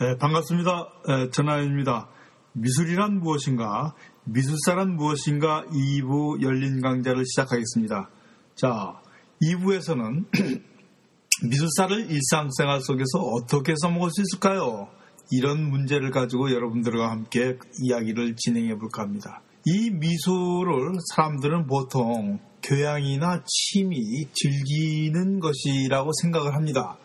네, 0.00 0.16
반갑습니다. 0.16 0.88
네, 1.08 1.30
전하연입니다. 1.30 2.08
미술이란 2.54 3.20
무엇인가? 3.20 3.94
미술사란 4.24 4.96
무엇인가? 4.96 5.62
2부 5.66 6.40
열린 6.40 6.80
강좌를 6.80 7.26
시작하겠습니다. 7.26 8.08
자, 8.54 8.94
2부에서는 9.42 10.24
미술사를 11.44 12.10
일상생활 12.10 12.80
속에서 12.80 13.18
어떻게 13.18 13.74
써먹을 13.76 14.08
수 14.10 14.22
있을까요? 14.22 14.88
이런 15.30 15.68
문제를 15.68 16.10
가지고 16.10 16.50
여러분들과 16.50 17.10
함께 17.10 17.58
이야기를 17.82 18.36
진행해 18.36 18.78
볼까 18.78 19.02
합니다. 19.02 19.42
이 19.66 19.90
미술을 19.90 20.94
사람들은 21.14 21.66
보통 21.66 22.38
교양이나 22.62 23.42
취미, 23.46 24.00
즐기는 24.32 25.40
것이라고 25.40 26.10
생각을 26.22 26.54
합니다. 26.54 26.96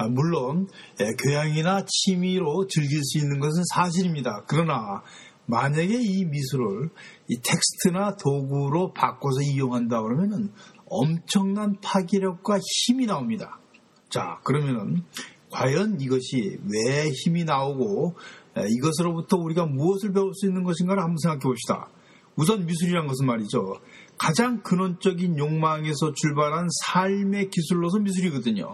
아, 0.00 0.08
물론 0.08 0.66
예, 0.98 1.04
교양이나 1.22 1.84
취미로 1.86 2.66
즐길 2.66 3.04
수 3.04 3.18
있는 3.18 3.38
것은 3.38 3.62
사실입니다. 3.74 4.44
그러나 4.46 5.02
만약에 5.44 5.92
이 5.92 6.24
미술을 6.24 6.88
이 7.28 7.36
텍스트나 7.42 8.16
도구로 8.16 8.94
바꿔서 8.94 9.42
이용한다 9.42 10.00
그러면은 10.00 10.52
엄청난 10.86 11.78
파괴력과 11.82 12.60
힘이 12.60 13.04
나옵니다. 13.06 13.60
자, 14.08 14.40
그러면은 14.42 15.02
과연 15.50 16.00
이것이 16.00 16.58
왜 16.72 17.10
힘이 17.10 17.44
나오고 17.44 18.14
예, 18.58 18.62
이것으로부터 18.70 19.36
우리가 19.36 19.66
무엇을 19.66 20.14
배울 20.14 20.32
수 20.32 20.46
있는 20.46 20.64
것인가를 20.64 21.02
한번 21.02 21.18
생각해 21.18 21.40
봅시다. 21.40 21.90
우선 22.36 22.64
미술이란 22.64 23.06
것은 23.06 23.26
말이죠. 23.26 23.74
가장 24.16 24.62
근원적인 24.62 25.36
욕망에서 25.36 26.14
출발한 26.14 26.68
삶의 26.84 27.50
기술로서 27.50 27.98
미술이거든요. 27.98 28.72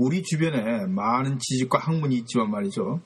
우리 0.00 0.22
주변에 0.22 0.86
많은 0.86 1.38
지식과 1.38 1.78
학문이 1.78 2.16
있지만 2.20 2.50
말이죠. 2.50 3.02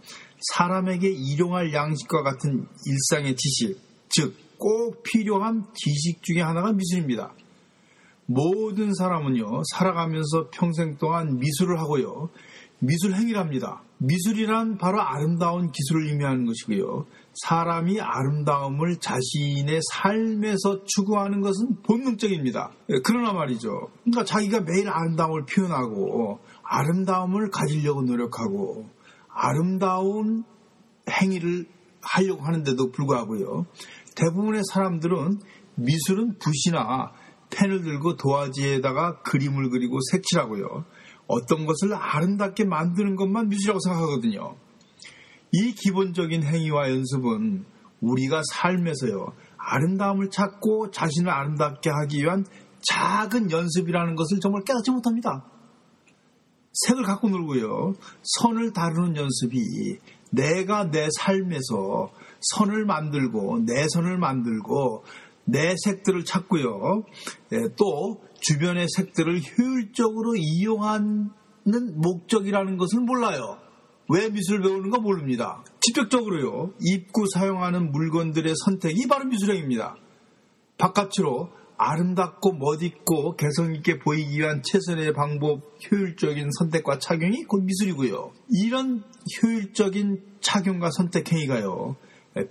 사람에게 0.53 1.11
일용할 1.11 1.73
양식과 1.73 2.23
같은 2.23 2.69
일상의 2.86 3.34
지식, 3.34 3.81
즉, 4.09 4.33
꼭 4.59 5.03
필요한 5.03 5.64
지식 5.75 6.23
중에 6.23 6.41
하나가 6.41 6.73
미술입니다. 6.73 7.34
모든 8.27 8.95
사람은요, 8.95 9.62
살아가면서 9.73 10.51
평생 10.53 10.97
동안 10.97 11.41
미술을 11.41 11.81
하고요, 11.81 12.31
미술 12.78 13.14
행위랍니다. 13.14 13.83
미술이란 13.98 14.79
바로 14.79 15.01
아름다운 15.01 15.73
기술을 15.73 16.08
의미하는 16.08 16.47
것이고요. 16.47 17.06
사람이 17.42 18.01
아름다움을 18.01 18.98
자신의 19.01 19.81
삶에서 19.92 20.84
추구하는 20.84 21.41
것은 21.41 21.83
본능적입니다. 21.83 22.70
예, 22.91 22.95
그러나 23.05 23.33
말이죠. 23.33 23.89
그러니까 24.05 24.25
자기가 24.25 24.61
매일 24.61 24.89
아름다움을 24.89 25.45
표현하고 25.47 26.39
아름다움을 26.65 27.51
가지려고 27.51 28.03
노력하고 28.03 28.89
아름다운 29.29 30.45
행위를 31.11 31.67
하려고 32.03 32.43
하는데도 32.43 32.91
불구하고요. 32.91 33.67
대부분의 34.17 34.62
사람들은 34.73 35.41
미술은 35.77 36.39
붓이나 36.39 37.12
펜을 37.51 37.83
들고 37.83 38.17
도화지에다가 38.17 39.23
그림을 39.23 39.70
그리고 39.70 39.98
색칠하고요. 40.11 40.85
어떤 41.27 41.67
것을 41.67 41.95
아름답게 41.95 42.65
만드는 42.65 43.17
것만 43.17 43.48
미술이라고 43.48 43.81
생각하거든요. 43.81 44.57
이 45.53 45.73
기본적인 45.73 46.42
행위와 46.42 46.91
연습은 46.91 47.65
우리가 48.01 48.42
삶에서요, 48.53 49.33
아름다움을 49.57 50.31
찾고 50.31 50.91
자신을 50.91 51.31
아름답게 51.31 51.91
하기 51.91 52.23
위한 52.23 52.45
작은 52.83 53.51
연습이라는 53.51 54.15
것을 54.15 54.41
정말 54.41 54.62
깨닫지 54.65 54.91
못합니다. 54.91 55.45
색을 56.75 57.05
갖고 57.05 57.28
놀고요, 57.28 57.94
선을 58.22 58.72
다루는 58.72 59.17
연습이 59.17 59.98
내가 60.30 60.90
내 60.90 61.08
삶에서 61.18 62.11
선을 62.40 62.85
만들고, 62.85 63.64
내 63.64 63.86
선을 63.89 64.18
만들고, 64.18 65.05
내 65.45 65.74
색들을 65.77 66.24
찾고요, 66.24 67.05
예, 67.52 67.57
또 67.77 68.20
주변의 68.40 68.86
색들을 68.96 69.40
효율적으로 69.40 70.35
이용하는 70.36 71.30
목적이라는 71.95 72.77
것을 72.77 73.01
몰라요. 73.01 73.58
왜 74.11 74.29
미술 74.29 74.61
배우는가 74.61 74.98
모릅니다. 74.98 75.64
직접적으로요, 75.80 76.73
입고 76.80 77.27
사용하는 77.33 77.91
물건들의 77.92 78.52
선택이 78.64 79.06
바로 79.08 79.24
미술행입니다. 79.27 79.96
바깥으로 80.77 81.51
아름답고 81.77 82.52
멋있고 82.52 83.36
개성있게 83.36 83.98
보이기 83.98 84.39
위한 84.39 84.62
최선의 84.62 85.12
방법, 85.12 85.62
효율적인 85.90 86.51
선택과 86.58 86.98
착용이 86.98 87.45
곧 87.45 87.64
미술이고요. 87.64 88.33
이런 88.51 89.02
효율적인 89.42 90.39
착용과 90.40 90.90
선택 90.90 91.33
행위가요, 91.33 91.96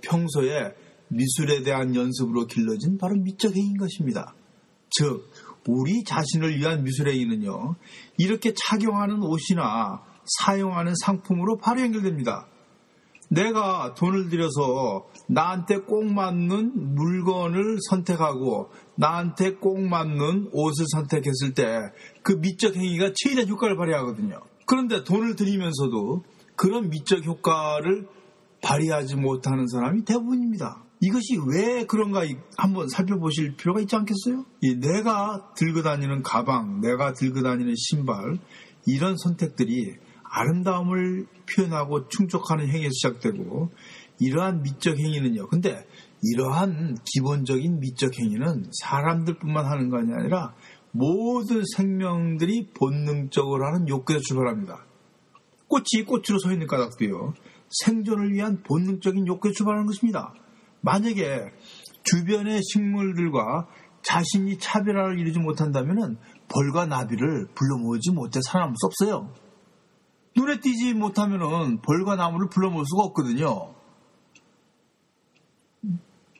평소에 0.02 0.74
미술에 1.08 1.62
대한 1.62 1.94
연습으로 1.94 2.46
길러진 2.46 2.98
바로 2.98 3.16
미적 3.16 3.54
행위인 3.54 3.76
것입니다. 3.76 4.34
즉, 4.90 5.30
우리 5.66 6.04
자신을 6.04 6.58
위한 6.58 6.84
미술 6.84 7.08
행위는요, 7.08 7.76
이렇게 8.18 8.52
착용하는 8.54 9.22
옷이나 9.22 10.02
사용하는 10.40 10.94
상품으로 11.02 11.56
바로 11.58 11.80
연결됩니다. 11.80 12.48
내가 13.34 13.94
돈을 13.94 14.28
들여서 14.28 15.06
나한테 15.28 15.78
꼭 15.78 16.04
맞는 16.04 16.94
물건을 16.94 17.78
선택하고 17.90 18.70
나한테 18.96 19.54
꼭 19.54 19.80
맞는 19.80 20.50
옷을 20.52 20.86
선택했을 20.92 21.54
때 21.54 21.64
그 22.24 22.32
미적 22.32 22.74
행위가 22.74 23.12
최대한 23.14 23.48
효과를 23.48 23.76
발휘하거든요. 23.76 24.40
그런데 24.66 25.04
돈을 25.04 25.36
들이면서도 25.36 26.24
그런 26.56 26.88
미적 26.88 27.24
효과를 27.24 28.08
발휘하지 28.62 29.16
못하는 29.16 29.68
사람이 29.68 30.04
대부분입니다. 30.04 30.82
이것이 31.02 31.36
왜 31.52 31.84
그런가 31.84 32.22
한번 32.56 32.88
살펴보실 32.88 33.56
필요가 33.56 33.80
있지 33.80 33.94
않겠어요? 33.94 34.46
내가 34.80 35.52
들고 35.54 35.82
다니는 35.82 36.22
가방, 36.22 36.80
내가 36.80 37.12
들고 37.12 37.42
다니는 37.42 37.74
신발, 37.76 38.38
이런 38.86 39.16
선택들이 39.18 39.96
아름다움을 40.34 41.26
표현하고 41.54 42.08
충족하는 42.08 42.68
행위에서 42.68 42.90
시작되고 42.92 43.70
이러한 44.18 44.62
미적 44.62 44.98
행위는요. 44.98 45.46
근데 45.48 45.86
이러한 46.22 46.96
기본적인 47.04 47.80
미적 47.80 48.18
행위는 48.18 48.64
사람들뿐만 48.80 49.64
하는 49.64 49.90
것이 49.90 50.06
아니라 50.12 50.54
모든 50.90 51.62
생명들이 51.76 52.70
본능적으로 52.78 53.66
하는 53.66 53.88
욕구에서 53.88 54.22
출발합니다. 54.22 54.86
꽃이 55.68 56.04
꽃으로 56.06 56.38
서 56.38 56.52
있는 56.52 56.66
까닭도요. 56.66 57.34
생존을 57.68 58.32
위한 58.32 58.62
본능적인 58.62 59.26
욕구에 59.26 59.52
출발하는 59.52 59.86
것입니다. 59.86 60.32
만약에 60.82 61.50
주변의 62.04 62.60
식물들과 62.62 63.66
자신이 64.02 64.58
차별화를 64.58 65.18
이루지 65.18 65.38
못한다면 65.38 66.18
벌과 66.48 66.86
나비를 66.86 67.48
불러 67.54 67.78
모으지 67.78 68.12
못해 68.12 68.40
살아남을 68.44 68.74
수 68.76 68.86
없어요. 68.86 69.43
눈에 70.44 70.60
띄지 70.60 70.94
못하면 70.94 71.80
벌과 71.80 72.16
나무를 72.16 72.48
불러 72.48 72.70
모을 72.70 72.84
수가 72.86 73.04
없거든요. 73.04 73.74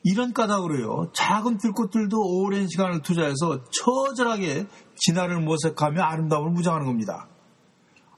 이런 0.03 0.33
까닭으로 0.33 0.81
요. 0.81 1.11
작은 1.13 1.57
들꽃들도 1.57 2.15
오랜 2.15 2.67
시간을 2.67 3.01
투자해서 3.01 3.63
처절하게 3.71 4.67
진화를 4.95 5.41
모색하며 5.41 5.99
아름다움을 5.99 6.51
무장하는 6.51 6.85
겁니다. 6.85 7.27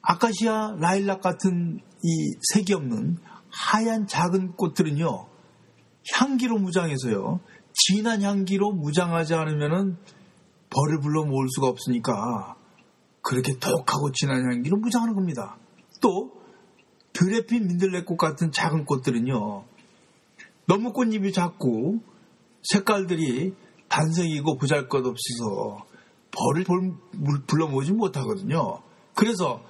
아카시아, 0.01 0.75
라일락 0.79 1.21
같은 1.21 1.79
이 2.03 2.35
색이 2.53 2.73
없는 2.73 3.17
하얀 3.49 4.05
작은 4.05 4.57
꽃들은요. 4.57 5.27
향기로 6.13 6.59
무장해서요. 6.59 7.39
진한 7.73 8.21
향기로 8.21 8.71
무장하지 8.73 9.35
않으면은 9.35 9.97
벌을 10.69 10.99
불러 11.01 11.23
모을 11.23 11.47
수가 11.55 11.67
없으니까 11.67 12.57
그렇게 13.21 13.57
독하고 13.59 14.11
진한 14.11 14.43
향기로 14.43 14.77
무장하는 14.77 15.15
겁니다. 15.15 15.57
또 16.01 16.31
드레핀 17.13 17.67
민들레꽃 17.67 18.17
같은 18.17 18.51
작은 18.51 18.85
꽃들은요. 18.85 19.65
너무 20.67 20.93
꽃잎이 20.93 21.31
작고 21.31 21.99
색깔들이 22.63 23.53
단색이고 23.87 24.57
보잘것 24.57 25.05
없어서 25.05 25.85
벌을 26.31 26.65
불러 27.47 27.67
모으지 27.67 27.93
못하거든요. 27.93 28.81
그래서 29.15 29.63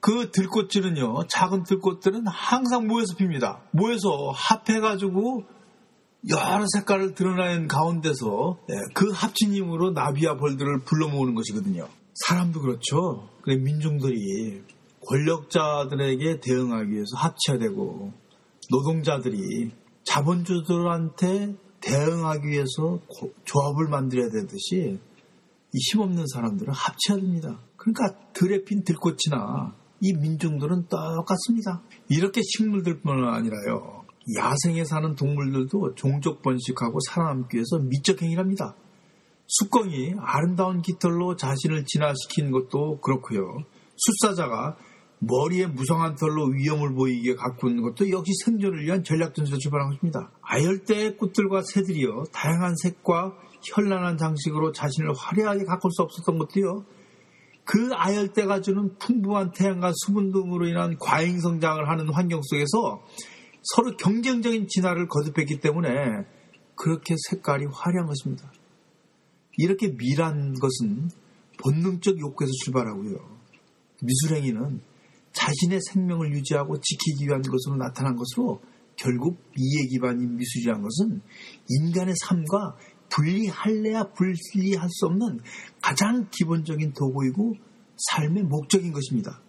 그 0.00 0.30
들꽃들은요, 0.32 1.28
작은 1.28 1.62
들꽃들은 1.62 2.26
항상 2.26 2.86
모여서 2.86 3.16
핍니다. 3.16 3.62
모여서 3.70 4.32
합해가지고 4.34 5.44
여러 6.28 6.66
색깔을 6.74 7.14
드러낸 7.14 7.68
가운데서 7.68 8.58
예, 8.70 8.74
그 8.94 9.10
합친 9.10 9.54
힘으로 9.54 9.92
나비와 9.92 10.36
벌들을 10.36 10.80
불러 10.80 11.08
모으는 11.08 11.34
것이거든요. 11.34 11.88
사람도 12.14 12.60
그렇죠. 12.60 13.28
민중들이 13.46 14.62
권력자들에게 15.06 16.40
대응하기 16.40 16.90
위해서 16.90 17.16
합쳐야 17.16 17.58
되고 17.58 18.12
노동자들이 18.70 19.72
자본주들한테 20.04 21.56
대응하기 21.80 22.48
위해서 22.48 23.00
조합을 23.44 23.88
만들어야 23.88 24.30
되듯이 24.30 24.98
이 25.72 25.78
힘없는 25.90 26.26
사람들은 26.26 26.72
합쳐야 26.72 27.18
됩니다. 27.18 27.60
그러니까 27.76 28.16
드레핀 28.32 28.84
들꽃이나 28.84 29.74
이 30.00 30.12
민중들은 30.12 30.88
똑같습니다. 30.88 31.82
이렇게 32.08 32.40
식물들뿐만 32.42 33.34
아니라요. 33.34 34.04
야생에 34.38 34.84
사는 34.84 35.14
동물들도 35.14 35.94
종족 35.96 36.42
번식하고 36.42 36.98
살아남기 37.08 37.56
위해서 37.56 37.78
미적 37.78 38.22
행위랍니다. 38.22 38.74
숫껑이 39.46 40.14
아름다운 40.18 40.80
깃털로 40.80 41.36
자신을 41.36 41.84
진화시킨 41.84 42.50
것도 42.50 43.00
그렇고요. 43.00 43.42
숫사자가 43.96 44.76
머리에 45.20 45.66
무성한 45.66 46.16
털로 46.16 46.48
위험을 46.48 46.94
보이게 46.94 47.34
가꾸는 47.34 47.82
것도 47.82 48.10
역시 48.10 48.32
생존을 48.44 48.84
위한 48.84 49.02
전략전에서 49.02 49.58
출발한 49.58 49.90
것입니다. 49.90 50.30
아열대의 50.42 51.16
꽃들과 51.16 51.62
새들이요 51.62 52.24
다양한 52.32 52.74
색과 52.82 53.34
현란한 53.62 54.18
장식으로 54.18 54.72
자신을 54.72 55.12
화려하게 55.16 55.64
가꿀 55.64 55.90
수 55.90 56.02
없었던 56.02 56.38
것도요 56.38 56.84
그 57.64 57.90
아열대가 57.94 58.60
주는 58.60 58.94
풍부한 58.98 59.52
태양과 59.52 59.92
수분 60.04 60.32
등으로 60.32 60.66
인한 60.66 60.98
과잉 60.98 61.40
성장을 61.40 61.88
하는 61.88 62.10
환경 62.10 62.42
속에서 62.42 63.02
서로 63.62 63.96
경쟁적인 63.96 64.68
진화를 64.68 65.08
거듭했기 65.08 65.60
때문에 65.60 65.88
그렇게 66.76 67.14
색깔이 67.30 67.64
화려한 67.72 68.06
것입니다. 68.06 68.52
이렇게 69.56 69.96
미란 69.96 70.52
것은 70.54 71.08
본능적 71.62 72.18
욕구에서 72.18 72.52
출발하고요. 72.64 73.16
미술행위는 74.02 74.82
자신의 75.34 75.80
생명을 75.92 76.32
유지하고 76.32 76.80
지키기 76.80 77.26
위한 77.26 77.42
것으로 77.42 77.76
나타난 77.76 78.16
것으로 78.16 78.62
결국 78.96 79.38
이해 79.56 79.86
기반인 79.88 80.36
미술이란 80.36 80.80
것은 80.80 81.20
인간의 81.68 82.14
삶과 82.24 82.76
분리할래야 83.10 84.12
분리할 84.12 84.88
수 84.90 85.06
없는 85.06 85.40
가장 85.82 86.28
기본적인 86.30 86.92
도구이고 86.94 87.54
삶의 87.96 88.44
목적인 88.44 88.92
것입니다. 88.92 89.40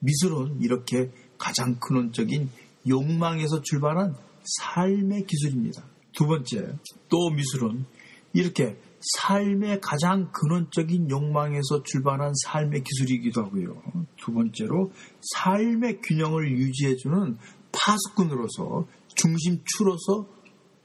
미술은 0.00 0.60
이렇게 0.60 1.10
가장 1.38 1.78
근원적인 1.78 2.50
욕망에서 2.88 3.62
출발한 3.62 4.14
삶의 4.44 5.24
기술입니다. 5.26 5.84
두 6.12 6.26
번째, 6.26 6.76
또 7.08 7.30
미술은 7.30 7.84
이렇게 8.32 8.76
삶의 9.18 9.80
가장 9.80 10.30
근원적인 10.32 11.10
욕망에서 11.10 11.82
출발한 11.84 12.32
삶의 12.44 12.82
기술이기도 12.84 13.44
하고요. 13.44 13.82
두 14.16 14.32
번째로 14.32 14.92
삶의 15.34 16.00
균형을 16.02 16.50
유지해주는 16.52 17.38
파수꾼으로서 17.72 18.86
중심추로서 19.14 20.26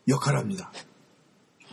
역할을 0.07 0.39
합니다. 0.39 0.71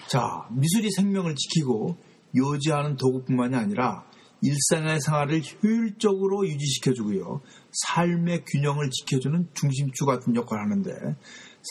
자, 0.08 0.48
미술이 0.50 0.90
생명을 0.90 1.34
지키고 1.34 1.96
요지하는 2.36 2.96
도구뿐만이 2.96 3.54
아니라 3.56 4.04
일상의 4.44 5.00
생활을 5.00 5.40
효율적으로 5.62 6.46
유지시켜주고요. 6.46 7.40
삶의 7.72 8.44
균형을 8.44 8.90
지켜주는 8.90 9.48
중심추 9.54 10.04
같은 10.04 10.36
역할을 10.36 10.64
하는데 10.64 11.16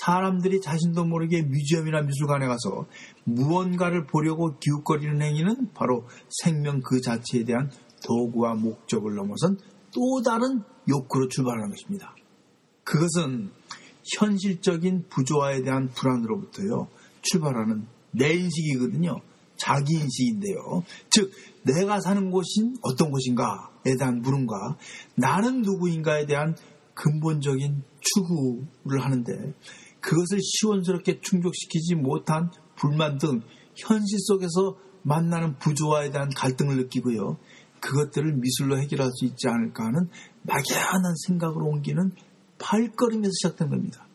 사람들이 0.02 0.60
자신도 0.60 1.06
모르게 1.06 1.44
뮤지엄이나 1.44 2.02
미술관에 2.02 2.48
가서 2.48 2.88
무언가를 3.26 4.08
보려고 4.08 4.58
기웃거리는 4.58 5.22
행위는 5.22 5.74
바로 5.76 6.08
생명 6.42 6.82
그 6.82 7.00
자체에 7.00 7.44
대한 7.44 7.70
도구와 8.06 8.56
목적을 8.56 9.14
넘어선 9.14 9.58
또 9.94 10.22
다른 10.24 10.64
욕구로 10.90 11.28
출발하는 11.28 11.70
것입니다. 11.70 12.16
그것은 12.84 13.52
현실적인 14.18 15.06
부조화에 15.10 15.62
대한 15.62 15.90
불안으로부터요, 15.90 16.88
출발하는 17.22 17.86
내 18.12 18.34
인식이거든요. 18.34 19.22
자기 19.64 19.94
인식인데요. 19.94 20.84
즉, 21.10 21.32
내가 21.64 22.02
사는 22.02 22.30
곳인 22.30 22.76
어떤 22.82 23.12
곳인가에 23.12 23.96
대한 23.98 24.22
물음과 24.22 24.78
나는 25.16 25.62
누구인가에 25.62 26.26
대한 26.26 26.56
근본적인 26.94 27.82
추구를 28.02 29.02
하는데 29.02 29.54
그것을 30.02 30.40
시원스럽게 30.42 31.22
충족시키지 31.22 31.96
못한 31.96 32.52
불만 32.76 33.18
등 33.18 33.42
현실 33.76 34.20
속에서 34.20 34.76
만나는 35.04 35.58
부조화에 35.60 36.12
대한 36.12 36.30
갈등을 36.36 36.76
느끼고요. 36.76 37.38
그것들을 37.80 38.36
미술로 38.36 38.82
해결할 38.82 39.10
수 39.14 39.26
있지 39.26 39.48
않을까 39.48 39.86
하는 39.86 40.10
막연한 40.44 41.16
생각으로 41.26 41.68
옮기는 41.68 42.12
발걸음에서 42.60 43.32
시작된 43.42 43.70
겁니다. 43.70 44.06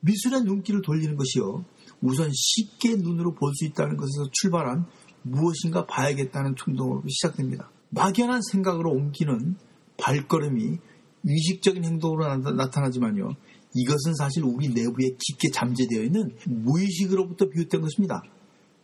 미술의 0.00 0.42
눈길을 0.42 0.82
돌리는 0.82 1.16
것이요. 1.16 1.64
우선 2.04 2.30
쉽게 2.32 2.96
눈으로 2.96 3.34
볼 3.34 3.52
수 3.54 3.64
있다는 3.64 3.96
것에서 3.96 4.28
출발한 4.30 4.84
무엇인가 5.22 5.86
봐야겠다는 5.86 6.54
충동으로 6.54 7.02
시작됩니다. 7.08 7.70
막연한 7.90 8.42
생각으로 8.42 8.90
옮기는 8.90 9.56
발걸음이 9.96 10.78
의식적인 11.24 11.84
행동으로 11.84 12.36
나타나지만요. 12.36 13.30
이것은 13.74 14.14
사실 14.16 14.44
우리 14.44 14.68
내부에 14.68 15.16
깊게 15.18 15.50
잠재되어 15.52 16.02
있는 16.02 16.36
무의식으로부터 16.46 17.48
비롯된 17.48 17.80
것입니다. 17.80 18.22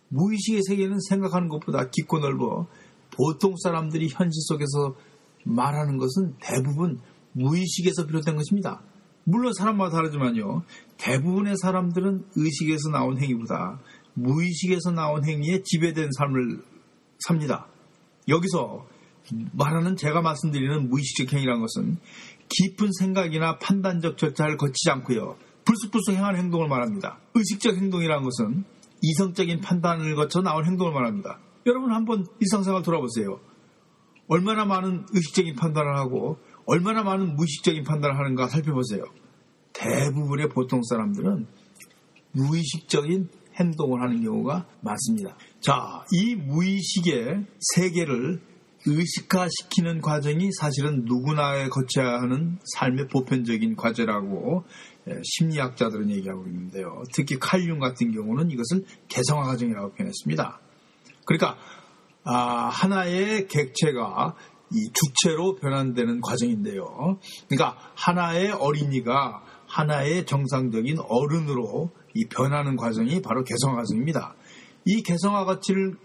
무의식의 0.09 0.63
세계는 0.67 0.99
생각하는 1.09 1.49
것보다 1.49 1.91
깊고 1.91 2.21
넓어 2.21 2.67
보통 3.11 3.55
사람들이 3.63 4.09
현실 4.11 4.41
속에서 4.49 4.97
말하는 5.45 5.99
것은 5.99 6.37
대부분 6.41 6.99
무의식에서 7.33 8.07
비롯된 8.07 8.37
것입니다. 8.37 8.83
물론 9.31 9.53
사람마다 9.53 9.97
다르지만요. 9.97 10.63
대부분의 10.99 11.55
사람들은 11.63 12.25
의식에서 12.35 12.91
나온 12.91 13.19
행위보다 13.19 13.81
무의식에서 14.15 14.91
나온 14.91 15.25
행위에 15.25 15.63
지배된 15.65 16.11
삶을 16.19 16.63
삽니다. 17.21 17.67
여기서 18.29 18.87
말하는 19.53 19.97
제가 19.97 20.21
말씀드리는 20.21 20.89
무의식적 20.89 21.33
행위란 21.33 21.61
것은 21.61 21.99
깊은 22.49 22.91
생각이나 22.99 23.59
판단적 23.59 24.19
절차를 24.19 24.57
거치지 24.57 24.91
않고요. 24.91 25.37
불쑥불쑥 25.65 26.17
행하는 26.17 26.41
행동을 26.41 26.69
말합니다. 26.69 27.19
의식적 27.35 27.77
행동이라는 27.77 28.25
것은 28.25 28.65
이성적인 29.03 29.61
판단을 29.61 30.15
거쳐 30.17 30.41
나온 30.41 30.65
행동을 30.67 30.93
말합니다. 30.93 31.39
여러분 31.67 31.93
한번 31.93 32.27
일상생활 32.41 32.83
돌아보세요. 32.83 33.39
얼마나 34.27 34.65
많은 34.65 35.07
의식적인 35.13 35.55
판단을 35.55 35.97
하고 35.97 36.39
얼마나 36.67 37.03
많은 37.03 37.37
무의식적인 37.37 37.85
판단을 37.85 38.19
하는가 38.19 38.49
살펴보세요. 38.49 39.05
대부분의 39.73 40.49
보통 40.49 40.83
사람들은 40.83 41.47
무의식적인 42.33 43.29
행동을 43.57 44.01
하는 44.01 44.23
경우가 44.23 44.67
많습니다. 44.81 45.37
자, 45.61 46.05
이 46.13 46.35
무의식의 46.35 47.47
세계를 47.75 48.41
의식화시키는 48.87 50.01
과정이 50.01 50.51
사실은 50.59 51.05
누구나 51.05 51.69
거쳐야 51.69 52.21
하는 52.21 52.59
삶의 52.77 53.09
보편적인 53.09 53.77
과제라고 53.77 54.65
예, 55.09 55.21
심리학자들은 55.23 56.11
얘기하고 56.11 56.47
있는데요. 56.47 57.03
특히 57.13 57.39
칼륨 57.39 57.79
같은 57.79 58.13
경우는 58.13 58.51
이것을 58.51 58.85
개성화 59.09 59.45
과정이라고 59.45 59.93
표현했습니다. 59.93 60.61
그러니까 61.27 61.59
아, 62.25 62.69
하나의 62.69 63.49
객체가 63.49 64.35
이 64.73 64.91
주체로 64.93 65.57
변환되는 65.57 66.21
과정인데요. 66.21 67.19
그러니까 67.49 67.77
하나의 67.97 68.53
어린이가 68.53 69.43
하나의 69.71 70.27
정상적인 70.27 70.99
어른으로 70.99 71.93
이 72.15 72.25
변하는 72.27 72.77
과정이 72.77 73.23
바로 73.23 73.45
개성화 73.45 73.77
과정입니다. 73.77 74.35
이 74.85 75.03
개성화 75.03 75.47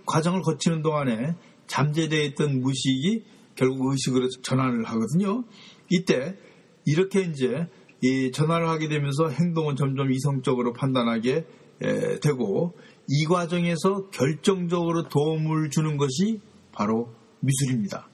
과정을 0.05 0.41
거치는 0.43 0.83
동안에 0.83 1.35
잠재되어 1.65 2.23
있던 2.25 2.61
무식이 2.61 3.23
결국 3.55 3.91
의식으로 3.91 4.29
전환을 4.43 4.83
하거든요. 4.85 5.43
이때 5.89 6.37
이렇게 6.85 7.21
이제 7.21 7.67
이 8.03 8.31
전환을 8.31 8.67
하게 8.67 8.87
되면서 8.87 9.29
행동은 9.29 9.75
점점 9.75 10.11
이성적으로 10.11 10.73
판단하게 10.73 11.45
되고 12.21 12.77
이 13.07 13.25
과정에서 13.25 14.09
결정적으로 14.11 15.07
도움을 15.09 15.71
주는 15.71 15.97
것이 15.97 16.39
바로 16.71 17.13
미술입니다. 17.39 18.09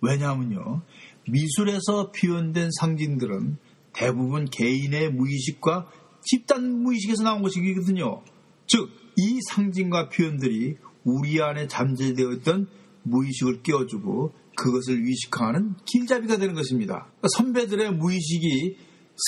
왜냐하면요. 0.00 0.82
미술에서 1.28 2.12
표현된 2.12 2.70
상징들은 2.78 3.56
대부분 4.02 4.46
개인의 4.46 5.12
무의식과 5.12 5.86
집단 6.24 6.82
무의식에서 6.82 7.22
나온 7.22 7.42
것이거든요. 7.42 8.22
즉, 8.66 8.90
이 9.16 9.38
상징과 9.48 10.08
표현들이 10.08 10.76
우리 11.04 11.40
안에 11.40 11.68
잠재되어 11.68 12.32
있던 12.32 12.66
무의식을 13.04 13.62
끼워주고 13.62 14.32
그것을 14.56 15.04
위식화하는 15.04 15.74
길잡이가 15.84 16.38
되는 16.38 16.54
것입니다. 16.54 17.06
그러니까 17.06 17.28
선배들의 17.36 17.92
무의식이 17.94 18.76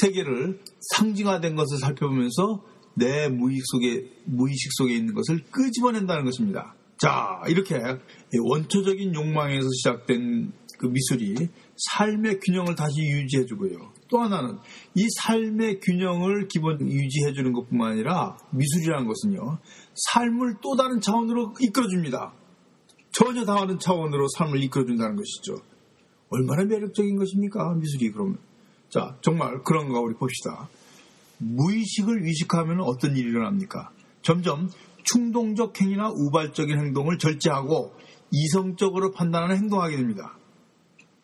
세계를 0.00 0.60
상징화된 0.94 1.54
것을 1.54 1.78
살펴보면서 1.78 2.64
내 2.96 3.28
무의식 3.28 3.62
속에, 3.66 4.04
무의식 4.26 4.70
속에 4.76 4.94
있는 4.94 5.14
것을 5.14 5.44
끄집어낸다는 5.50 6.24
것입니다. 6.24 6.74
자, 6.98 7.42
이렇게 7.48 7.76
원초적인 8.40 9.14
욕망에서 9.14 9.68
시작된 9.78 10.52
그 10.78 10.86
미술이 10.86 11.48
삶의 11.76 12.40
균형을 12.40 12.74
다시 12.74 13.00
유지해주고요. 13.00 13.93
또 14.08 14.18
하나는 14.18 14.58
이 14.94 15.06
삶의 15.22 15.80
균형을 15.80 16.48
기본 16.48 16.80
유지해 16.80 17.32
주는 17.32 17.52
것뿐만 17.52 17.92
아니라 17.92 18.36
미술이라는 18.50 19.06
것은요, 19.06 19.58
삶을 19.94 20.56
또 20.62 20.76
다른 20.76 21.00
차원으로 21.00 21.54
이끌어 21.60 21.88
줍니다. 21.88 22.32
전혀 23.12 23.44
다른 23.44 23.78
차원으로 23.78 24.26
삶을 24.36 24.62
이끌어 24.64 24.84
준다는 24.86 25.16
것이죠. 25.16 25.62
얼마나 26.30 26.64
매력적인 26.64 27.16
것입니까? 27.16 27.74
미술이 27.74 28.10
그러면. 28.10 28.38
자, 28.88 29.16
정말 29.22 29.62
그런가 29.62 30.00
우리 30.00 30.14
봅시다. 30.14 30.68
무의식을 31.38 32.24
의식하면 32.24 32.80
어떤 32.80 33.16
일이 33.16 33.28
일어납니까? 33.28 33.90
점점 34.22 34.68
충동적 35.04 35.80
행위나 35.80 36.10
우발적인 36.10 36.78
행동을 36.78 37.18
절제하고 37.18 37.92
이성적으로 38.30 39.12
판단하는 39.12 39.56
행동하게 39.56 39.96
됩니다. 39.96 40.36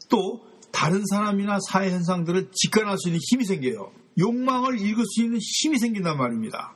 또 0.09 0.50
다른 0.81 1.05
사람이나 1.05 1.59
사회 1.69 1.91
현상들을 1.91 2.53
직관할 2.55 2.97
수 2.97 3.09
있는 3.09 3.21
힘이 3.31 3.45
생겨요. 3.45 3.93
욕망을 4.19 4.81
읽을 4.81 5.05
수 5.07 5.23
있는 5.23 5.39
힘이 5.39 5.79
생긴단 5.79 6.17
말입니다. 6.17 6.75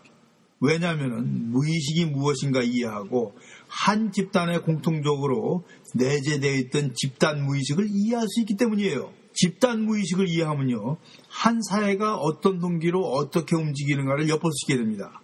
왜냐하면 0.61 1.51
무의식이 1.51 2.05
무엇인가 2.07 2.63
이해하고 2.63 3.35
한 3.67 4.13
집단에 4.13 4.59
공통적으로 4.59 5.65
내재되어 5.95 6.55
있던 6.57 6.93
집단 6.95 7.47
무의식을 7.47 7.87
이해할 7.91 8.27
수 8.29 8.41
있기 8.41 8.59
때문이에요. 8.59 9.11
집단 9.33 9.87
무의식을 9.87 10.29
이해하면요. 10.29 10.99
한 11.31 11.63
사회가 11.63 12.17
어떤 12.17 12.59
동기로 12.59 13.01
어떻게 13.01 13.57
움직이는가를 13.57 14.29
엿볼 14.29 14.53
수 14.53 14.67
있게 14.71 14.83
됩니다. 14.83 15.23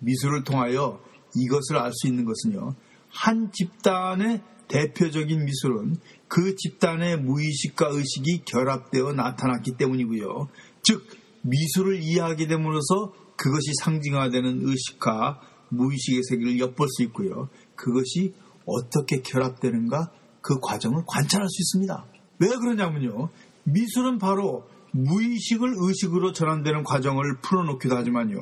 미술을 0.00 0.44
통하여 0.44 1.00
이것을 1.34 1.78
알 1.78 1.90
수 1.94 2.06
있는 2.06 2.26
것은요. 2.26 2.74
한 3.08 3.50
집단의 3.50 4.42
대표적인 4.68 5.44
미술은 5.44 5.96
그 6.28 6.54
집단의 6.56 7.18
무의식과 7.20 7.88
의식이 7.92 8.42
결합되어 8.44 9.12
나타났기 9.12 9.76
때문이고요. 9.76 10.48
즉 10.82 11.06
미술을 11.42 12.02
이해하게 12.02 12.46
됨으로써 12.46 13.12
그것이 13.36 13.72
상징화되는 13.82 14.60
의식과 14.62 15.40
무의식의 15.70 16.22
세계를 16.28 16.58
엿볼 16.60 16.88
수 16.88 17.02
있고요. 17.04 17.48
그것이 17.74 18.34
어떻게 18.66 19.20
결합되는가 19.20 20.10
그 20.40 20.58
과정을 20.60 21.02
관찰할 21.06 21.48
수 21.48 21.62
있습니다. 21.62 22.06
왜 22.38 22.48
그러냐면요. 22.48 23.30
미술은 23.64 24.18
바로 24.18 24.64
무의식을 24.92 25.74
의식으로 25.76 26.32
전환되는 26.32 26.84
과정을 26.84 27.38
풀어놓기도 27.42 27.96
하지만요. 27.96 28.40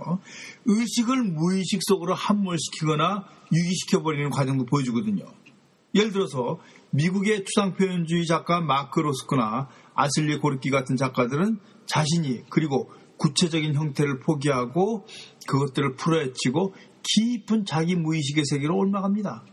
의식을 0.66 1.22
무의식 1.22 1.80
속으로 1.82 2.14
함몰시키거나 2.14 3.24
유기시켜버리는 3.52 4.30
과정도 4.30 4.66
보여주거든요. 4.66 5.24
예를 5.94 6.12
들어서 6.12 6.58
미국의 6.90 7.44
추상표현주의 7.44 8.26
작가 8.26 8.60
마크 8.60 9.00
로스크나 9.00 9.68
아슬리 9.94 10.38
고르키 10.38 10.70
같은 10.70 10.96
작가들은 10.96 11.58
자신이 11.86 12.44
그리고 12.48 12.90
구체적인 13.18 13.74
형태를 13.74 14.20
포기하고 14.20 15.06
그것들을 15.46 15.96
풀어헤치고 15.96 16.74
깊은 17.02 17.64
자기 17.66 17.94
무의식의 17.94 18.44
세계로 18.46 18.76
올라갑니다. 18.76 19.44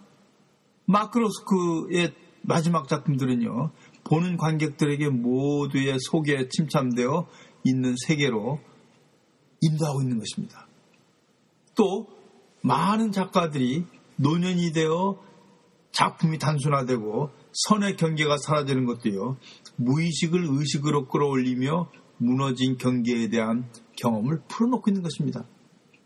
마크 0.85 1.19
로스크의 1.19 2.13
마지막 2.41 2.87
작품들은요, 2.87 3.71
보는 4.05 4.37
관객들에게 4.37 5.09
모두의 5.09 5.97
속에 5.99 6.47
침참되어 6.49 7.27
있는 7.63 7.95
세계로 8.07 8.59
인도하고 9.61 10.01
있는 10.01 10.19
것입니다. 10.19 10.67
또 11.75 12.07
많은 12.63 13.11
작가들이 13.11 13.85
노년이 14.15 14.71
되어 14.73 15.19
작품이 15.91 16.37
단순화되고 16.37 17.29
선의 17.51 17.95
경계가 17.97 18.37
사라지는 18.37 18.85
것도요. 18.85 19.37
무의식을 19.77 20.45
의식으로 20.49 21.07
끌어올리며 21.07 21.89
무너진 22.17 22.77
경계에 22.77 23.29
대한 23.29 23.69
경험을 23.97 24.41
풀어놓고 24.47 24.89
있는 24.89 25.01
것입니다. 25.01 25.45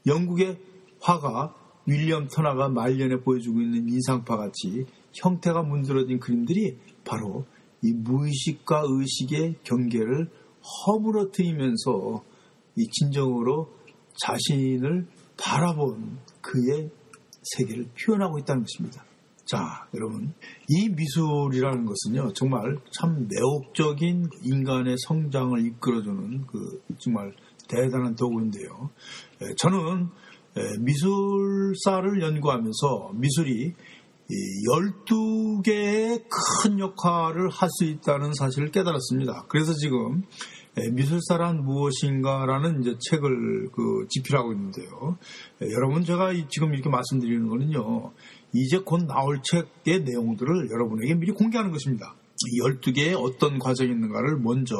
영국의 0.06 0.60
화가 1.02 1.56
윌리엄 1.86 2.28
터나가 2.28 2.70
말년에 2.70 3.18
보여주고 3.22 3.62
있는 3.62 3.90
인상파 3.90 4.38
같이 4.38 4.86
형태가 5.14 5.64
문드러진 5.64 6.20
그림들이 6.20 6.78
바로 7.04 7.46
이 7.82 7.92
무의식과 7.92 8.84
의식의 8.86 9.56
경계를 9.64 10.30
허물어뜨리면서 10.64 12.24
이 12.78 12.88
진정으로 12.90 13.70
자신을 14.22 15.08
바라본 15.38 16.20
그의 16.42 16.90
세계를 17.44 17.90
표현하고 18.00 18.40
있다는 18.40 18.64
것입니다. 18.64 19.04
자, 19.46 19.88
여러분, 19.94 20.34
이 20.70 20.90
미술이라는 20.90 21.86
것은요, 21.86 22.34
정말 22.34 22.78
참 22.98 23.28
매혹적인 23.30 24.30
인간의 24.42 24.96
성장을 25.06 25.66
이끌어주는 25.66 26.48
그 26.48 26.82
정말 26.98 27.34
대단한 27.68 28.16
도구인데요. 28.16 28.90
예, 29.42 29.56
저는 29.58 30.10
예, 30.58 30.62
미술사를 30.80 32.22
연구하면서 32.22 33.14
미술이 33.16 33.74
12개의 34.70 36.24
큰 36.30 36.80
역할을 36.80 37.50
할 37.50 37.70
수 37.70 37.86
있다는 37.86 38.34
사실을 38.34 38.72
깨달았습니다. 38.72 39.46
그래서 39.50 39.74
지금 39.74 40.24
예, 40.78 40.90
미술사란 40.90 41.64
무엇인가라는 41.64 42.82
이제 42.82 42.96
책을 43.10 43.70
그 43.72 44.08
집필하고 44.10 44.54
있는데요. 44.54 45.18
여러분 45.62 46.04
제가 46.04 46.34
지금 46.50 46.74
이렇게 46.74 46.90
말씀드리는 46.90 47.48
거는요. 47.48 48.14
이제 48.54 48.80
곧 48.80 49.06
나올 49.08 49.42
책의 49.44 50.04
내용들을 50.04 50.70
여러분에게 50.72 51.16
미리 51.16 51.32
공개하는 51.32 51.72
것입니다. 51.72 52.16
12개의 52.60 53.16
어떤 53.20 53.60
과정이 53.60 53.92
있는가를 53.92 54.38
먼저 54.38 54.76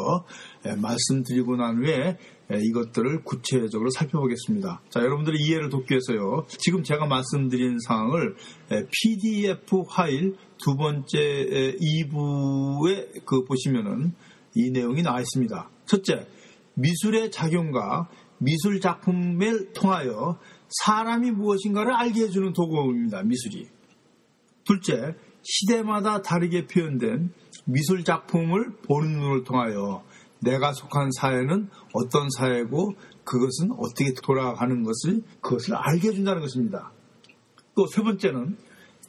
예, 0.66 0.76
말씀드리고 0.76 1.56
난 1.56 1.78
후에 1.78 2.18
예, 2.52 2.60
이것들을 2.62 3.24
구체적으로 3.24 3.90
살펴보겠습니다. 3.92 4.82
자, 4.90 5.00
여러분들의 5.00 5.40
이해를 5.42 5.70
돕기 5.70 5.94
위해서요. 5.94 6.46
지금 6.48 6.84
제가 6.84 7.06
말씀드린 7.06 7.78
사항을 7.88 8.36
PDF 8.70 9.78
예, 9.78 9.84
파일 9.90 10.36
두 10.58 10.76
번째 10.76 11.78
2부에 11.80 13.26
그 13.26 13.44
보시면은 13.46 14.14
이 14.56 14.72
내용이 14.72 15.02
나와 15.02 15.20
있습니다. 15.20 15.70
첫째, 15.86 16.28
미술의 16.76 17.32
작용과 17.32 18.10
미술 18.40 18.80
작품을 18.80 19.74
통하여 19.74 20.38
사람이 20.82 21.32
무엇인가를 21.32 21.94
알게 21.94 22.24
해주는 22.24 22.54
도구입니다. 22.54 23.24
미술이. 23.24 23.68
둘째, 24.66 25.16
시대마다 25.44 26.22
다르게 26.22 26.68
표현된 26.68 27.32
미술 27.66 28.04
작품을 28.04 28.78
보는 28.88 29.20
눈을 29.20 29.44
통하여 29.44 30.04
내가 30.40 30.74
속한 30.74 31.10
사회는 31.20 31.70
어떤 31.94 32.30
사회고 32.30 32.94
그것은 33.24 33.72
어떻게 33.78 34.14
돌아가는 34.22 34.84
것을 34.84 35.24
그것을 35.42 35.76
알게 35.76 36.10
해준다는 36.10 36.42
것입니다. 36.42 36.92
또 37.76 37.86
세 37.88 38.02
번째는 38.02 38.58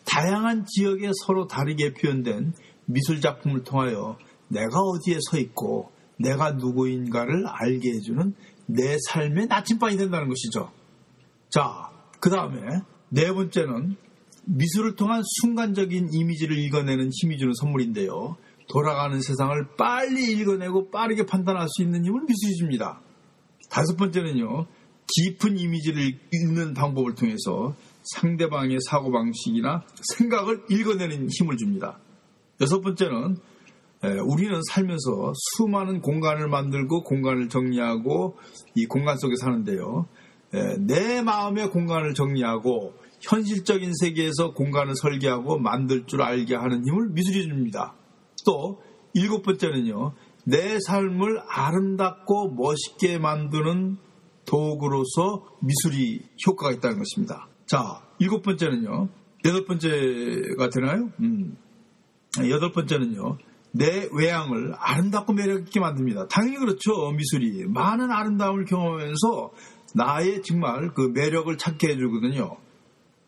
다양한 0.05 0.65
지역에 0.67 1.11
서로 1.25 1.47
다르게 1.47 1.93
표현된 1.95 2.53
미술 2.87 3.21
작품을 3.21 3.65
통하여 3.65 4.19
내가 4.49 4.79
어디에 4.81 5.19
서 5.31 5.39
있고 5.39 5.91
내가 6.19 6.53
누구인가를 6.53 7.47
알게 7.47 7.91
해주는 7.91 8.35
내 8.67 8.97
삶의 9.11 9.47
나침반이 9.47 9.97
된다는 9.97 10.29
것이죠. 10.29 10.71
자, 11.55 11.89
그 12.19 12.31
다음에 12.31 12.81
네 13.11 13.33
번째는 13.33 13.95
미술을 14.45 14.97
통한 14.97 15.23
순간적인 15.41 16.09
이미지를 16.13 16.59
읽어내는 16.59 17.11
힘이 17.13 17.39
주는 17.39 17.53
선물인데요. 17.55 18.37
돌아가는 18.69 19.21
세상을 19.21 19.77
빨리 19.79 20.33
읽어내고 20.33 20.91
빠르게 20.91 21.27
판단할 21.27 21.69
수 21.69 21.83
있는 21.83 22.05
힘을 22.05 22.23
미술이 22.23 22.57
줍니다. 22.57 23.01
다섯 23.71 23.97
번째는요, 23.97 24.67
깊은 25.07 25.57
이미지를 25.57 26.19
읽는 26.33 26.75
방법을 26.75 27.15
통해서 27.15 27.77
상대방의 28.17 28.79
사고방식이나 28.91 29.85
생각을 30.17 30.65
읽어내는 30.69 31.29
힘을 31.31 31.57
줍니다. 31.57 32.01
여섯 32.61 32.81
번째는 32.81 33.37
우리는 34.27 34.61
살면서 34.71 35.33
수많은 35.35 36.01
공간을 36.01 36.49
만들고 36.49 37.05
공간을 37.05 37.49
정리하고 37.49 38.39
이 38.75 38.87
공간 38.87 39.17
속에 39.19 39.37
사는데요. 39.41 40.09
내 40.79 41.23
마음의 41.23 41.71
공간을 41.71 42.15
정리하고 42.15 42.95
현실적인 43.21 43.93
세계에서 44.01 44.53
공간을 44.55 44.95
설계하고 45.01 45.59
만들 45.59 46.07
줄 46.07 46.23
알게 46.23 46.55
하는 46.55 46.87
힘을 46.87 47.09
미술이 47.11 47.49
줍니다. 47.49 47.95
또 48.45 48.83
일곱 49.15 49.43
번째는요. 49.43 50.13
내 50.45 50.79
삶을 50.87 51.41
아름답고 51.49 52.55
멋있게 52.55 53.19
만드는 53.19 53.97
도구로서 54.45 55.47
미술이 55.63 56.21
효과가 56.47 56.73
있다는 56.73 56.99
것입니다. 56.99 57.49
자, 57.67 58.03
일곱 58.19 58.43
번째는요. 58.43 59.09
여덟 59.47 59.65
번째가 59.65 60.69
되나요? 60.71 61.11
음. 61.21 61.57
여덟 62.51 62.73
번째는요. 62.73 63.39
내 63.73 64.09
외양을 64.13 64.75
아름답고 64.77 65.33
매력있게 65.33 65.81
만듭니다. 65.81 66.29
당연히 66.29 66.59
그렇죠. 66.59 67.11
미술이. 67.11 67.65
많은 67.69 68.11
아름다움을 68.11 68.67
경험하면서 68.67 69.51
나의 69.95 70.43
정말 70.43 70.93
그 70.95 71.13
매력을 71.15 71.57
찾게 71.57 71.89
해주거든요. 71.89 72.57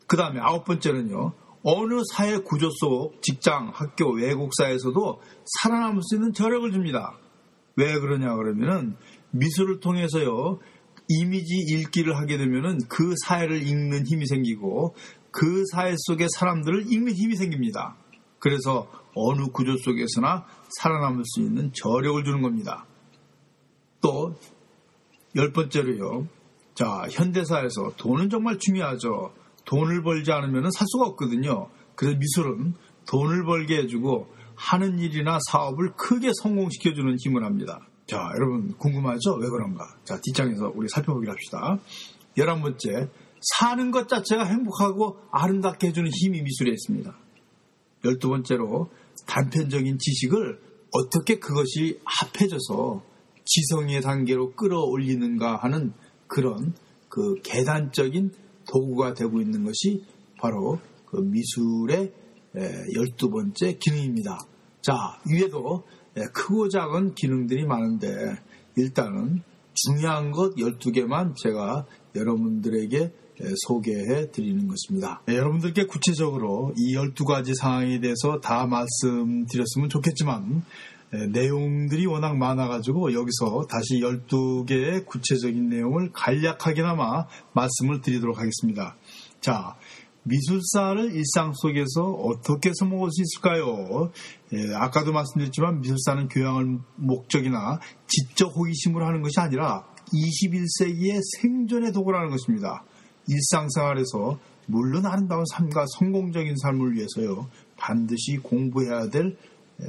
그 0.05 0.17
다음에 0.17 0.39
아홉 0.39 0.65
번째는요. 0.65 1.33
어느 1.63 2.01
사회 2.13 2.37
구조 2.37 2.69
속 2.71 3.21
직장, 3.21 3.71
학교, 3.73 4.11
외국사에서도 4.11 5.21
살아남을 5.61 6.01
수 6.03 6.15
있는 6.15 6.33
저력을 6.33 6.71
줍니다. 6.71 7.17
왜 7.75 7.99
그러냐 7.99 8.35
그러면은 8.35 8.95
미술을 9.31 9.79
통해서요. 9.79 10.59
이미지 11.09 11.55
읽기를 11.55 12.17
하게 12.17 12.37
되면은 12.37 12.79
그 12.89 13.13
사회를 13.25 13.65
읽는 13.65 14.05
힘이 14.07 14.25
생기고 14.27 14.95
그 15.31 15.63
사회 15.71 15.95
속의 15.97 16.27
사람들을 16.37 16.91
읽는 16.91 17.13
힘이 17.13 17.35
생깁니다. 17.35 17.97
그래서 18.39 18.89
어느 19.15 19.47
구조 19.47 19.75
속에서나 19.77 20.45
살아남을 20.79 21.23
수 21.25 21.41
있는 21.41 21.71
저력을 21.73 22.23
주는 22.23 22.41
겁니다. 22.41 22.85
또 24.01 24.35
열 25.37 25.53
번째로요. 25.53 26.27
자, 26.77 27.07
현대사에서 27.09 27.93
돈은 27.97 28.29
정말 28.29 28.59
중요하죠. 28.59 29.33
돈을 29.65 30.03
벌지 30.03 30.31
않으면 30.31 30.69
살 30.69 30.85
수가 30.87 31.07
없거든요. 31.07 31.69
그래서 31.95 32.19
미술은 32.19 32.75
돈을 33.07 33.45
벌게 33.45 33.77
해주고 33.77 34.27
하는 34.53 34.99
일이나 34.99 35.39
사업을 35.49 35.93
크게 35.95 36.29
성공시켜주는 36.43 37.15
힘을 37.19 37.43
합니다. 37.43 37.79
자, 38.05 38.29
여러분 38.35 38.77
궁금하죠? 38.77 39.37
왜 39.41 39.49
그런가? 39.49 39.85
자, 40.03 40.19
뒷장에서 40.23 40.71
우리 40.75 40.87
살펴보기로 40.87 41.31
합시다. 41.31 41.79
열한 42.37 42.61
번째, 42.61 43.09
사는 43.41 43.89
것 43.89 44.07
자체가 44.07 44.43
행복하고 44.45 45.17
아름답게 45.31 45.87
해주는 45.87 46.11
힘이 46.13 46.43
미술에 46.43 46.69
있습니다. 46.69 47.11
열두 48.05 48.29
번째로, 48.29 48.91
단편적인 49.25 49.97
지식을 49.97 50.59
어떻게 50.91 51.39
그것이 51.39 51.99
합해져서 52.05 53.01
지성의 53.45 54.01
단계로 54.01 54.53
끌어올리는가 54.53 55.57
하는 55.57 55.93
그런 56.27 56.73
그 57.09 57.35
계단적인 57.43 58.31
도구가 58.69 59.13
되고 59.13 59.41
있는 59.41 59.63
것이 59.63 60.03
바로 60.39 60.79
그 61.05 61.17
미술의 61.17 62.13
열두 62.95 63.29
번째 63.29 63.77
기능입니다. 63.77 64.37
자, 64.81 64.93
위에도 65.29 65.83
크고 66.33 66.69
작은 66.69 67.15
기능들이 67.15 67.65
많은데 67.65 68.07
일단은 68.75 69.41
중요한 69.73 70.31
것 70.31 70.55
12개만 70.55 71.35
제가 71.35 71.85
여러분들에게 72.15 73.13
소개해 73.67 74.31
드리는 74.31 74.67
것입니다. 74.67 75.21
여러분들께 75.27 75.85
구체적으로 75.85 76.73
이 76.75 76.95
12가지 76.95 77.53
사항에 77.55 77.99
대해서 77.99 78.39
다 78.39 78.65
말씀드렸으면 78.65 79.89
좋겠지만 79.89 80.63
내용들이 81.11 82.05
워낙 82.05 82.35
많아가지고 82.35 83.13
여기서 83.13 83.67
다시 83.69 84.01
12개의 84.01 85.05
구체적인 85.05 85.69
내용을 85.69 86.11
간략하게나마 86.11 87.27
말씀을 87.53 88.01
드리도록 88.01 88.39
하겠습니다. 88.39 88.97
자, 89.39 89.75
미술사를 90.23 91.13
일상 91.13 91.53
속에서 91.53 92.03
어떻게 92.03 92.71
써먹을 92.73 93.09
수 93.11 93.21
있을까요? 93.21 94.11
예, 94.53 94.75
아까도 94.75 95.13
말씀드렸지만 95.13 95.79
미술사는 95.79 96.27
교양을 96.27 96.79
목적이나 96.97 97.79
지적 98.07 98.55
호기심으로 98.55 99.05
하는 99.05 99.21
것이 99.21 99.39
아니라 99.39 99.85
21세기의 100.11 101.21
생존의 101.41 101.93
도구라는 101.93 102.29
것입니다. 102.29 102.83
일상생활에서 103.27 104.39
물론 104.67 105.05
아름다운 105.05 105.45
삶과 105.49 105.85
성공적인 105.97 106.55
삶을 106.57 106.93
위해서요 106.93 107.49
반드시 107.77 108.37
공부해야 108.37 109.09
될 109.09 109.27
예, 109.27 109.37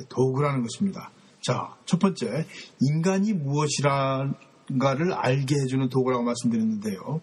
도구라는 0.08 0.62
것입니다. 0.62 1.10
자, 1.40 1.76
첫 1.84 1.98
번째 1.98 2.46
인간이 2.80 3.32
무엇이란가를 3.32 5.12
알게 5.12 5.54
해주는 5.62 5.88
도구라고 5.88 6.24
말씀드렸는데요. 6.24 7.20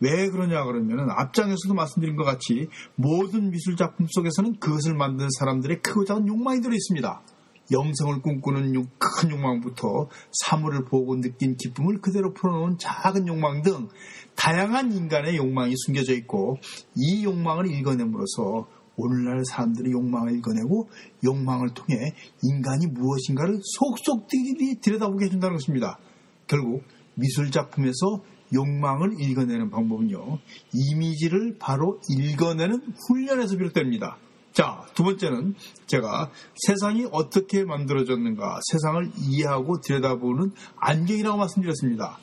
왜 0.00 0.28
그러냐 0.30 0.64
그러면은 0.64 1.06
앞장에서도 1.10 1.74
말씀드린 1.74 2.16
것 2.16 2.24
같이 2.24 2.68
모든 2.96 3.50
미술 3.50 3.76
작품 3.76 4.06
속에서는 4.10 4.58
그것을 4.58 4.94
만드는 4.94 5.28
사람들의 5.38 5.80
크고 5.80 6.04
작은 6.04 6.26
욕망이 6.26 6.60
들어 6.60 6.74
있습니다. 6.74 7.22
영성을 7.70 8.20
꿈꾸는 8.20 8.72
큰 8.98 9.30
욕망부터 9.30 10.08
사물을 10.44 10.84
보고 10.86 11.20
느낀 11.20 11.56
기쁨을 11.56 12.00
그대로 12.00 12.34
풀어놓은 12.34 12.78
작은 12.78 13.28
욕망 13.28 13.62
등 13.62 13.88
다양한 14.34 14.92
인간의 14.92 15.36
욕망이 15.36 15.74
숨겨져 15.76 16.12
있고 16.14 16.58
이 16.96 17.24
욕망을 17.24 17.70
읽어냄으로써 17.70 18.66
오늘날 19.02 19.42
사람들의 19.44 19.92
욕망을 19.92 20.36
읽어내고 20.36 20.88
욕망을 21.24 21.74
통해 21.74 22.14
인간이 22.42 22.86
무엇인가를 22.86 23.60
속속들이 23.78 24.80
들여다보게 24.80 25.26
해준다는 25.26 25.56
것입니다. 25.56 25.98
결국 26.46 26.82
미술 27.14 27.50
작품에서 27.50 28.22
욕망을 28.54 29.20
읽어내는 29.20 29.70
방법은요, 29.70 30.38
이미지를 30.72 31.56
바로 31.58 32.00
읽어내는 32.10 32.80
훈련에서 33.08 33.56
비롯됩니다. 33.56 34.18
자, 34.52 34.84
두 34.94 35.02
번째는 35.04 35.54
제가 35.86 36.30
세상이 36.54 37.06
어떻게 37.10 37.64
만들어졌는가, 37.64 38.60
세상을 38.70 39.12
이해하고 39.16 39.80
들여다보는 39.80 40.52
안경이라고 40.76 41.38
말씀드렸습니다. 41.38 42.18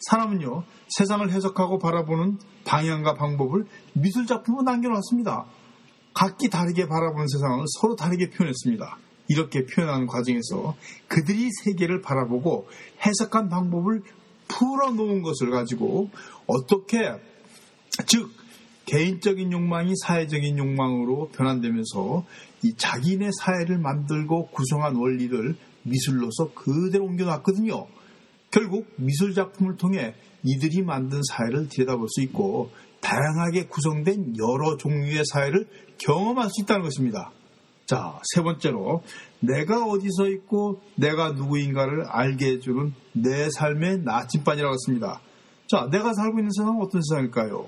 사람은요, 0.00 0.64
세상을 0.88 1.30
해석하고 1.30 1.78
바라보는 1.78 2.38
방향과 2.64 3.14
방법을 3.14 3.66
미술작품으로 3.94 4.62
남겨놨습니다. 4.62 5.44
각기 6.14 6.48
다르게 6.48 6.86
바라보는 6.86 7.26
세상을 7.28 7.64
서로 7.80 7.96
다르게 7.96 8.30
표현했습니다. 8.30 8.98
이렇게 9.28 9.64
표현하는 9.66 10.06
과정에서 10.06 10.76
그들이 11.08 11.50
세계를 11.64 12.02
바라보고 12.02 12.68
해석한 13.04 13.48
방법을 13.48 14.02
풀어놓은 14.48 15.22
것을 15.22 15.50
가지고 15.50 16.10
어떻게 16.46 17.12
즉 18.06 18.30
개인적인 18.86 19.50
욕망이 19.52 19.94
사회적인 20.02 20.58
욕망으로 20.58 21.30
변환되면서 21.30 22.24
이 22.62 22.74
자기네 22.76 23.30
사회를 23.40 23.78
만들고 23.78 24.48
구성한 24.48 24.96
원리를 24.96 25.56
미술로서 25.84 26.52
그대로 26.54 27.04
옮겨놨거든요. 27.06 27.86
결국 28.50 28.86
미술 28.96 29.34
작품을 29.34 29.76
통해 29.76 30.14
이들이 30.44 30.82
만든 30.82 31.20
사회를 31.28 31.68
들여다볼 31.68 32.08
수 32.08 32.20
있고 32.22 32.70
다양하게 33.04 33.66
구성된 33.66 34.34
여러 34.38 34.76
종류의 34.76 35.22
사회를 35.26 35.68
경험할 35.98 36.48
수 36.50 36.62
있다는 36.62 36.82
것입니다. 36.82 37.30
자, 37.86 38.18
세 38.34 38.42
번째로 38.42 39.02
내가 39.40 39.84
어디서 39.84 40.28
있고 40.28 40.80
내가 40.96 41.32
누구인가를 41.32 42.06
알게 42.06 42.52
해주는 42.52 42.94
내 43.12 43.48
삶의 43.50 44.00
나침반이라고 44.04 44.72
했습니다. 44.72 45.20
자, 45.68 45.88
내가 45.90 46.14
살고 46.14 46.38
있는 46.38 46.50
세상은 46.50 46.80
어떤 46.80 47.02
세상일까요? 47.02 47.66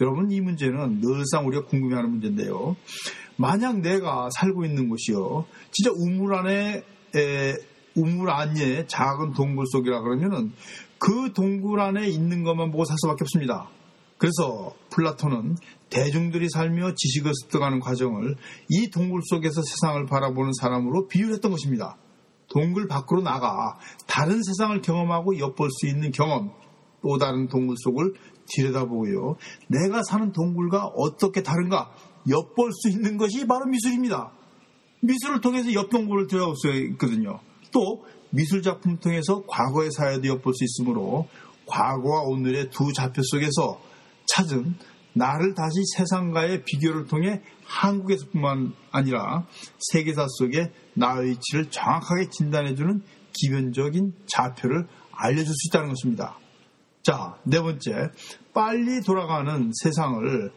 여러분, 0.00 0.30
이 0.30 0.40
문제는 0.40 1.00
늘상 1.00 1.48
우리가 1.48 1.64
궁금해하는 1.66 2.10
문제인데요. 2.10 2.76
만약 3.36 3.80
내가 3.80 4.28
살고 4.30 4.64
있는 4.64 4.88
곳이요, 4.88 5.44
진짜 5.72 5.90
우물 5.92 6.34
안에, 6.34 6.84
에, 7.16 7.54
우물 7.96 8.30
안에 8.30 8.86
작은 8.86 9.32
동굴 9.32 9.66
속이라 9.66 10.02
그러면은 10.02 10.52
그 10.98 11.32
동굴 11.32 11.80
안에 11.80 12.08
있는 12.08 12.44
것만 12.44 12.70
보고 12.70 12.84
살 12.84 12.96
수밖에 12.98 13.24
없습니다. 13.24 13.68
그래서 14.18 14.74
플라톤은 14.90 15.56
대중들이 15.90 16.48
살며 16.50 16.94
지식을 16.94 17.32
습득하는 17.42 17.80
과정을 17.80 18.36
이 18.68 18.90
동굴 18.90 19.22
속에서 19.24 19.62
세상을 19.62 20.04
바라보는 20.06 20.52
사람으로 20.60 21.06
비유했던 21.08 21.50
것입니다. 21.50 21.96
동굴 22.48 22.88
밖으로 22.88 23.22
나가 23.22 23.78
다른 24.06 24.42
세상을 24.42 24.80
경험하고 24.80 25.38
엿볼 25.38 25.68
수 25.70 25.86
있는 25.86 26.10
경험, 26.10 26.50
또 27.02 27.18
다른 27.18 27.48
동굴 27.48 27.76
속을 27.78 28.14
들여다보고요. 28.50 29.36
내가 29.68 30.02
사는 30.02 30.32
동굴과 30.32 30.86
어떻게 30.96 31.42
다른가 31.42 31.90
엿볼 32.28 32.72
수 32.72 32.90
있는 32.90 33.16
것이 33.16 33.46
바로 33.46 33.66
미술입니다. 33.66 34.32
미술을 35.00 35.40
통해서 35.40 35.72
옆 35.74 35.90
동굴을 35.90 36.26
들여다볼 36.26 36.56
수 36.56 36.68
있거든요. 36.92 37.40
또 37.72 38.04
미술 38.30 38.62
작품 38.62 38.98
통해서 38.98 39.42
과거의 39.46 39.90
사회도 39.92 40.26
엿볼 40.26 40.54
수 40.54 40.64
있으므로 40.64 41.28
과거와 41.66 42.22
오늘의 42.22 42.70
두 42.70 42.92
좌표 42.92 43.22
속에서 43.22 43.80
찾은 44.34 44.74
나를 45.14 45.54
다시 45.54 45.82
세상과의 45.96 46.64
비교를 46.64 47.06
통해 47.06 47.42
한국에서뿐만 47.64 48.72
아니라 48.90 49.46
세계사 49.92 50.26
속에 50.38 50.70
나의 50.94 51.30
위치를 51.30 51.70
정확하게 51.70 52.28
진단해주는 52.30 53.02
기본적인 53.32 54.12
좌표를 54.26 54.86
알려줄 55.12 55.46
수 55.46 55.68
있다는 55.68 55.88
것입니다. 55.88 56.38
자, 57.02 57.36
네 57.44 57.60
번째, 57.60 58.10
빨리 58.52 59.00
돌아가는 59.04 59.70
세상을 59.82 60.52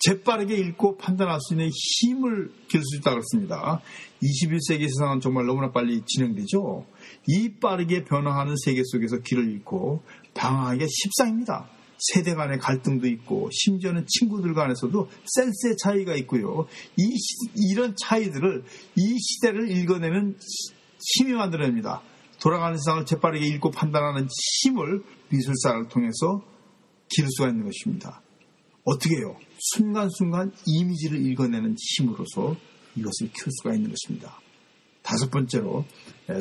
재빠르게 0.00 0.56
읽고 0.56 0.96
판단할 0.96 1.38
수 1.40 1.54
있는 1.54 1.68
힘을 1.68 2.50
기를 2.68 2.82
수 2.84 2.96
있다고 2.96 3.18
했습니다. 3.18 3.80
21세기 4.22 4.88
세상은 4.88 5.20
정말 5.20 5.46
너무나 5.46 5.70
빨리 5.70 6.02
진행되죠. 6.06 6.86
이 7.26 7.54
빠르게 7.60 8.04
변화하는 8.04 8.54
세계 8.64 8.82
속에서 8.84 9.18
길을 9.18 9.50
잃고 9.50 10.02
방황하기가 10.34 10.86
십상입니다. 10.88 11.68
세대 12.00 12.34
간의 12.34 12.58
갈등도 12.58 13.06
있고 13.08 13.50
심지어는 13.52 14.06
친구들 14.08 14.54
간에서도 14.54 15.08
센스의 15.24 15.76
차이가 15.76 16.14
있고요. 16.16 16.66
이 16.96 17.16
이런 17.70 17.94
차이들을 17.96 18.64
이 18.96 19.18
시대를 19.18 19.70
읽어내는 19.70 20.36
힘이 21.16 21.34
만들어냅니다. 21.34 22.02
돌아가는 22.40 22.76
세상을 22.78 23.04
재빠르게 23.04 23.46
읽고 23.46 23.70
판단하는 23.70 24.26
힘을 24.62 25.02
미술사를 25.28 25.88
통해서 25.88 26.42
기를 27.08 27.28
수가 27.30 27.48
있는 27.50 27.64
것입니다. 27.64 28.22
어떻게 28.84 29.16
해요? 29.16 29.36
순간순간 29.74 30.52
이미지를 30.66 31.24
읽어내는 31.26 31.76
힘으로서 31.78 32.56
이것을 32.96 33.30
키울 33.32 33.50
수가 33.58 33.74
있는 33.74 33.90
것입니다. 33.90 34.40
다섯 35.02 35.30
번째로 35.30 35.84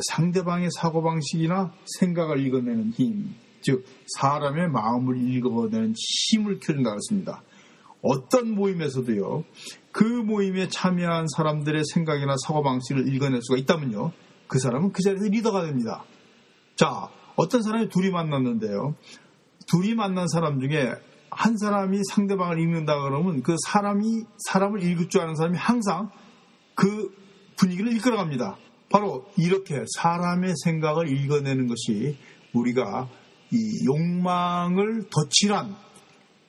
상대방의 0.10 0.69
사고방식이나 0.72 1.74
생각을 2.00 2.45
읽어내는 2.45 2.91
힘, 2.91 3.36
즉 3.62 3.86
사람의 4.17 4.69
마음을 4.69 5.17
읽어내는 5.17 5.93
힘을 5.98 6.60
키운다 6.60 6.89
그랬습니다. 6.89 7.43
어떤 8.02 8.52
모임에서도요, 8.52 9.43
그 9.91 10.04
모임에 10.04 10.69
참여한 10.69 11.26
사람들의 11.36 11.84
생각이나 11.93 12.36
사고방식을 12.45 13.13
읽어낼 13.13 13.41
수가 13.41 13.58
있다면요, 13.60 14.12
그 14.48 14.60
사람은 14.60 14.91
그 14.93 15.02
자리에서 15.04 15.26
리더가 15.26 15.65
됩니다. 15.65 16.04
자, 16.76 17.10
어떤 17.36 17.62
사람이 17.62 17.89
둘이 17.89 18.10
만났는데요. 18.10 18.95
둘이 19.67 19.95
만난 19.95 20.28
사람 20.28 20.60
중에 20.60 20.93
한 21.30 21.58
사람이 21.58 22.02
상대방을 22.12 22.60
읽는다 22.60 23.00
그러면 23.02 23.43
그 23.43 23.56
사람이 23.65 24.24
사람을 24.48 24.84
읽을 24.84 25.10
줄 25.10 25.22
아는 25.22 25.36
사람이 25.36 25.58
항상 25.58 26.10
그 26.76 27.13
분위기를 27.56 27.93
이끌어갑니다. 27.95 28.58
바로 28.89 29.30
이렇게 29.38 29.84
사람의 29.95 30.54
생각을 30.63 31.10
읽어내는 31.10 31.67
것이 31.67 32.17
우리가 32.54 33.08
이 33.51 33.85
욕망을 33.85 35.09
덧칠한 35.09 35.75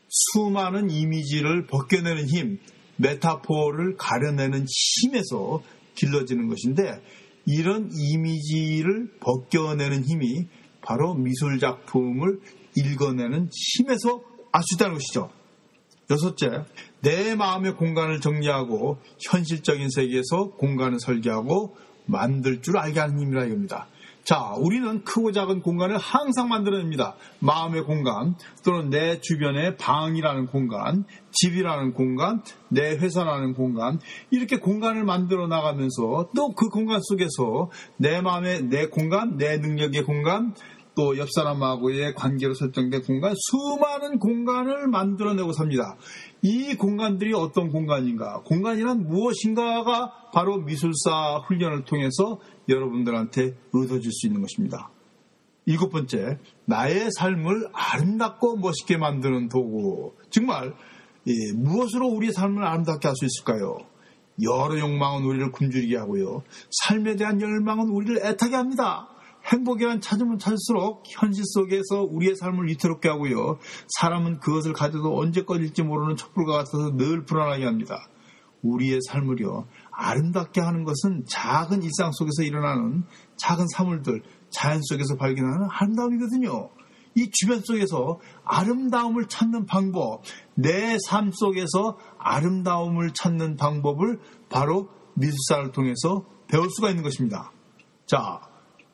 수많은 0.08 0.90
이미지를 0.90 1.66
벗겨내는 1.66 2.28
힘, 2.28 2.58
메타포를 2.96 3.96
가려내는 3.96 4.66
힘에서 4.68 5.62
길러지는 5.94 6.48
것인데 6.48 7.00
이런 7.46 7.90
이미지를 7.92 9.10
벗겨내는 9.20 10.04
힘이 10.04 10.46
바로 10.82 11.14
미술 11.14 11.58
작품을 11.58 12.40
읽어내는 12.76 13.50
힘에서 13.52 14.22
알 14.52 14.62
수 14.62 14.74
있다는 14.74 14.94
것이죠. 14.94 15.30
여섯째, 16.10 16.64
내 17.02 17.36
마음의 17.36 17.76
공간을 17.76 18.20
정리하고 18.20 18.98
현실적인 19.20 19.88
세계에서 19.90 20.50
공간을 20.58 20.98
설계하고 20.98 21.76
만들 22.06 22.62
줄 22.62 22.76
알게 22.78 22.98
하는 22.98 23.20
힘이라 23.20 23.44
이겁니다. 23.46 23.88
자, 24.24 24.54
우리는 24.58 25.02
크고 25.02 25.32
작은 25.32 25.60
공간을 25.62 25.98
항상 25.98 26.48
만들어냅니다. 26.48 27.14
마음의 27.40 27.84
공간, 27.84 28.34
또는 28.64 28.90
내 28.90 29.20
주변의 29.20 29.76
방이라는 29.76 30.46
공간, 30.46 31.04
집이라는 31.32 31.94
공간, 31.94 32.42
내 32.68 32.96
회사라는 32.96 33.54
공간, 33.54 33.98
이렇게 34.30 34.58
공간을 34.58 35.04
만들어 35.04 35.46
나가면서 35.46 36.30
또 36.34 36.50
그 36.54 36.68
공간 36.68 37.00
속에서 37.02 37.70
내 37.96 38.20
마음의 38.20 38.64
내 38.64 38.86
공간, 38.86 39.36
내 39.36 39.56
능력의 39.56 40.04
공간, 40.04 40.54
또 40.96 41.16
옆 41.16 41.28
사람하고의 41.30 42.14
관계로 42.14 42.52
설정된 42.52 43.02
공간, 43.02 43.32
수많은 43.36 44.18
공간을 44.18 44.88
만들어내고 44.88 45.52
삽니다. 45.52 45.96
이 46.42 46.74
공간들이 46.74 47.32
어떤 47.32 47.70
공간인가? 47.70 48.42
공간이란 48.44 49.06
무엇인가가 49.06 50.12
바로 50.32 50.58
미술사 50.58 51.42
훈련을 51.46 51.84
통해서 51.84 52.40
여러분들한테 52.70 53.56
얻어 53.74 54.00
질 54.00 54.10
수 54.12 54.26
있는 54.26 54.40
것입니다. 54.40 54.90
일곱 55.66 55.90
번째, 55.90 56.38
나의 56.64 57.10
삶을 57.18 57.68
아름답고 57.72 58.56
멋있게 58.56 58.96
만드는 58.96 59.48
도구. 59.48 60.14
정말 60.30 60.74
예, 61.26 61.32
무엇으로 61.54 62.08
우리의 62.08 62.32
삶을 62.32 62.64
아름답게 62.64 63.06
할 63.06 63.14
수 63.14 63.24
있을까요? 63.26 63.78
여러 64.42 64.78
욕망은 64.78 65.24
우리를 65.24 65.52
굶주리게 65.52 65.96
하고요. 65.98 66.42
삶에 66.70 67.16
대한 67.16 67.40
열망은 67.40 67.88
우리를 67.88 68.24
애타게 68.24 68.56
합니다. 68.56 69.08
행복이란 69.44 70.00
찾으면 70.00 70.38
찾을수록 70.38 71.02
현실 71.06 71.44
속에서 71.46 72.02
우리의 72.02 72.36
삶을 72.36 72.66
위태롭게 72.68 73.08
하고요. 73.08 73.58
사람은 73.98 74.40
그것을 74.40 74.72
가져도 74.72 75.18
언제 75.18 75.44
꺼질지 75.44 75.82
모르는 75.82 76.16
촛불과 76.16 76.52
같아서 76.52 76.96
늘 76.96 77.24
불안하게 77.24 77.64
합니다. 77.64 78.08
우리의 78.62 78.98
삶을요, 79.08 79.66
아름답게 80.00 80.60
하는 80.60 80.84
것은 80.84 81.24
작은 81.28 81.82
일상 81.82 82.10
속에서 82.12 82.42
일어나는 82.42 83.04
작은 83.36 83.66
사물들, 83.74 84.22
자연 84.50 84.80
속에서 84.82 85.16
발견하는 85.16 85.68
아름다움이거든요. 85.70 86.70
이 87.16 87.30
주변 87.32 87.60
속에서 87.60 88.18
아름다움을 88.44 89.26
찾는 89.26 89.66
방법, 89.66 90.22
내 90.54 90.96
삶 91.08 91.30
속에서 91.32 91.98
아름다움을 92.18 93.12
찾는 93.12 93.56
방법을 93.56 94.20
바로 94.48 94.88
미술사를 95.16 95.72
통해서 95.72 96.24
배울 96.48 96.70
수가 96.70 96.88
있는 96.88 97.02
것입니다. 97.02 97.52
자, 98.06 98.40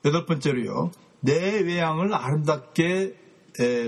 여덟 0.05 0.27
번째로요. 0.27 0.91
내 1.21 1.61
외양을 1.61 2.15
아름답게 2.15 3.26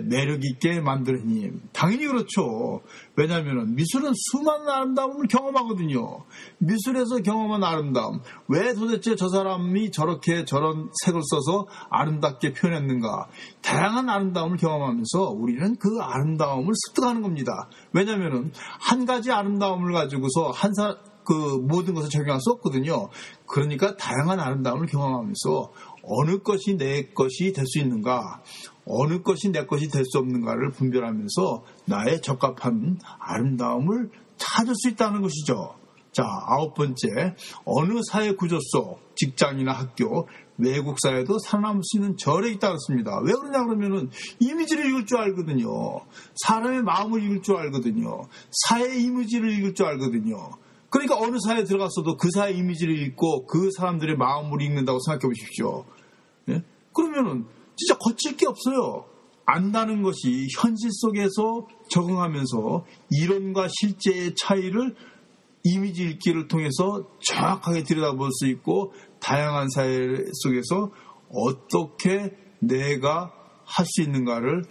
매력 0.04 0.44
있게 0.44 0.74
힘. 0.74 1.61
당연히 1.72 2.07
그렇죠. 2.07 2.81
왜냐하면 3.16 3.74
미술은 3.74 4.12
수많은 4.14 4.68
아름다움을 4.68 5.26
경험하거든요. 5.28 6.24
미술에서 6.59 7.18
경험한 7.18 7.62
아름다움. 7.64 8.20
왜 8.48 8.72
도대체 8.74 9.16
저 9.16 9.28
사람이 9.28 9.90
저렇게 9.90 10.44
저런 10.44 10.90
색을 11.04 11.20
써서 11.31 11.66
아름답게 11.90 12.52
표현했는가. 12.52 13.28
다양한 13.62 14.09
아름다움을 14.09 14.57
경험하면서 14.57 15.31
우리는 15.31 15.76
그 15.76 15.98
아름다움을 16.00 16.72
습득하는 16.87 17.22
겁니다. 17.22 17.68
왜냐하면 17.92 18.52
한 18.81 19.04
가지 19.04 19.31
아름다움을 19.31 19.92
가지고서 19.92 20.50
한 20.50 20.72
사, 20.74 20.96
그 21.24 21.59
모든 21.61 21.92
것을 21.92 22.09
적용할 22.09 22.40
수 22.40 22.52
없거든요. 22.52 23.11
그러니까 23.46 23.96
다양한 23.96 24.40
아름다움을 24.40 24.87
경험하면서 24.87 25.72
어느 26.09 26.38
것이 26.38 26.77
내 26.77 27.05
것이 27.14 27.53
될 27.53 27.66
수 27.66 27.79
있는가, 27.79 28.42
어느 28.87 29.23
것이 29.23 29.51
내 29.51 29.66
것이 29.66 29.88
될 29.88 30.05
수 30.05 30.18
없는가를 30.18 30.71
분별하면서 30.71 31.64
나의 31.85 32.23
적합한 32.23 32.99
아름다움을 33.18 34.11
찾을 34.38 34.75
수 34.75 34.88
있다는 34.88 35.21
것이죠. 35.21 35.75
자, 36.12 36.25
아홉 36.47 36.75
번째, 36.75 37.35
어느 37.64 38.01
사회 38.11 38.33
구조 38.33 38.59
속, 38.61 39.14
직장이나 39.14 39.73
학교, 39.73 40.27
외국 40.57 40.97
사회도 41.01 41.38
살아남을 41.38 41.83
수 41.85 41.99
있는 41.99 42.16
절에 42.16 42.51
있다고 42.53 42.75
했습니다. 42.75 43.21
왜 43.25 43.33
그러냐 43.33 43.64
그러면은 43.64 44.11
이미지를 44.40 44.87
읽을 44.87 45.07
줄 45.07 45.18
알거든요. 45.18 46.01
사람의 46.42 46.83
마음을 46.83 47.23
읽을 47.23 47.42
줄 47.42 47.57
알거든요. 47.57 48.23
사회 48.51 48.99
이미지를 48.99 49.53
읽을 49.59 49.75
줄 49.75 49.87
알거든요. 49.87 50.51
그러니까 50.90 51.16
어느 51.16 51.37
사회에 51.38 51.64
들어갔어도 51.64 52.16
그 52.16 52.31
사회 52.35 52.53
이미지를 52.53 52.99
읽고 52.99 53.47
그 53.47 53.71
사람들의 53.77 54.16
마음을 54.16 54.62
읽는다고 54.62 54.99
생각해 55.01 55.29
보십시오. 55.29 55.85
예? 56.99 57.03
그러면은 57.03 57.47
진짜 57.77 57.97
거칠 57.99 58.37
게 58.37 58.47
없어요. 58.47 59.07
안다는 59.47 60.03
것이 60.03 60.47
현실 60.59 60.91
속에서 60.93 61.67
적응하면서 61.91 62.85
이론과 63.11 63.69
실제의 63.71 64.35
차이를 64.35 64.95
이미지 65.65 66.05
읽기를 66.05 66.49
통해서 66.49 67.09
정확하게 67.25 67.83
들여다볼 67.83 68.31
수 68.33 68.47
있고 68.47 68.93
다양한 69.21 69.69
사회 69.75 70.07
속에서 70.43 70.91
어떻게 71.31 72.37
내가 72.61 73.33
할 73.65 73.87
수 73.87 74.03
있는가를 74.03 74.65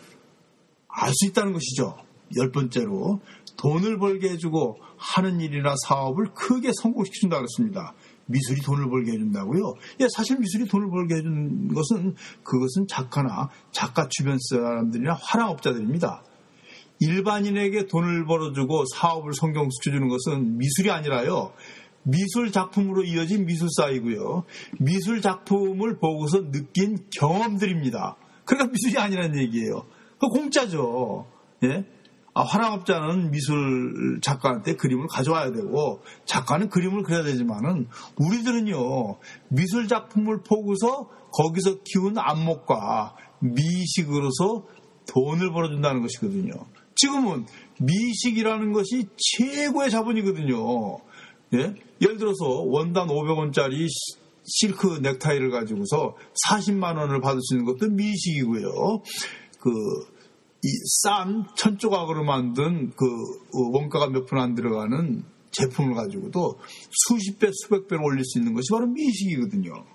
알 0.90 1.14
수 1.14 1.28
있다는 1.28 1.54
것이죠. 1.54 1.98
열 2.38 2.52
번째로 2.52 3.22
돈을 3.58 3.98
벌게 4.00 4.30
해주고 4.30 4.78
하는 4.98 5.40
일이나 5.40 5.76
사업을 5.88 6.34
크게 6.34 6.72
성공시킨다 6.82 7.38
그랬습니다. 7.38 7.94
미술이 8.28 8.62
돈을 8.62 8.90
벌게 8.90 9.14
해준다고요? 9.14 9.74
예, 10.02 10.08
사실 10.16 10.38
미술이 10.40 10.68
돈을 10.68 10.90
벌게 10.90 11.16
해준 11.16 11.74
것은 11.74 12.16
그것은 12.44 12.88
작가나 12.88 13.50
작가 13.72 14.08
주변 14.10 14.38
사람들이나 14.40 15.18
화랑업자들입니다. 15.22 16.24
일반인에게 17.00 17.88
돈을 17.88 18.26
벌어주고 18.26 18.86
사업을 18.96 19.34
성공시켜주는 19.34 20.08
것은 20.08 20.58
미술이 20.58 20.92
아니라요. 20.92 21.54
미술 22.04 22.52
작품으로 22.52 23.04
이어진 23.04 23.46
미술사이고요. 23.46 24.46
미술 24.80 25.22
작품을 25.22 26.00
보고서 26.00 26.52
느낀 26.52 26.98
경험들입니다. 27.12 28.16
그러니까 28.46 28.72
미술이 28.72 28.98
아니라는 28.98 29.40
얘기예요. 29.42 29.86
그 30.20 30.28
공짜죠. 30.28 31.28
예? 31.64 31.86
아, 32.38 32.44
화랑업자는 32.44 33.32
미술 33.32 34.20
작가한테 34.22 34.76
그림을 34.76 35.08
가져와야 35.08 35.52
되고 35.52 36.04
작가는 36.26 36.70
그림을 36.70 37.02
그려야 37.02 37.24
되지만은 37.24 37.88
우리들은요 38.16 39.18
미술 39.50 39.88
작품을 39.88 40.44
보고서 40.44 41.10
거기서 41.32 41.78
키운 41.84 42.20
안목과 42.20 43.16
미식으로서 43.40 44.68
돈을 45.12 45.52
벌어준다는 45.52 46.04
것이거든요. 46.04 46.54
지금은 46.94 47.48
미식이라는 47.80 48.72
것이 48.72 49.08
최고의 49.18 49.90
자본이거든요. 49.90 51.00
예? 51.56 51.74
예를 52.02 52.18
들어서 52.18 52.46
원단 52.66 53.08
500원짜리 53.08 53.88
실크 54.44 55.00
넥타이를 55.02 55.50
가지고서 55.50 56.16
40만 56.46 56.98
원을 56.98 57.20
받을 57.20 57.40
수 57.42 57.56
있는 57.56 57.66
것도 57.66 57.90
미식이고요. 57.90 59.02
그이 59.60 60.17
싼 61.04 61.46
천조각으로 61.56 62.24
만든 62.24 62.92
그 62.96 63.06
어, 63.06 63.70
원가가 63.72 64.08
몇 64.10 64.26
푼 64.26 64.40
안 64.40 64.56
들어가는 64.56 65.24
제품을 65.52 65.96
가지고도 65.96 66.60
수십 66.92 67.40
배, 67.40 67.50
수백 67.52 67.88
배로 67.88 68.04
올릴 68.04 68.24
수 68.26 68.38
있는 68.40 68.54
것이 68.54 68.68
바로 68.72 68.88
미식이거든요. 68.88 69.86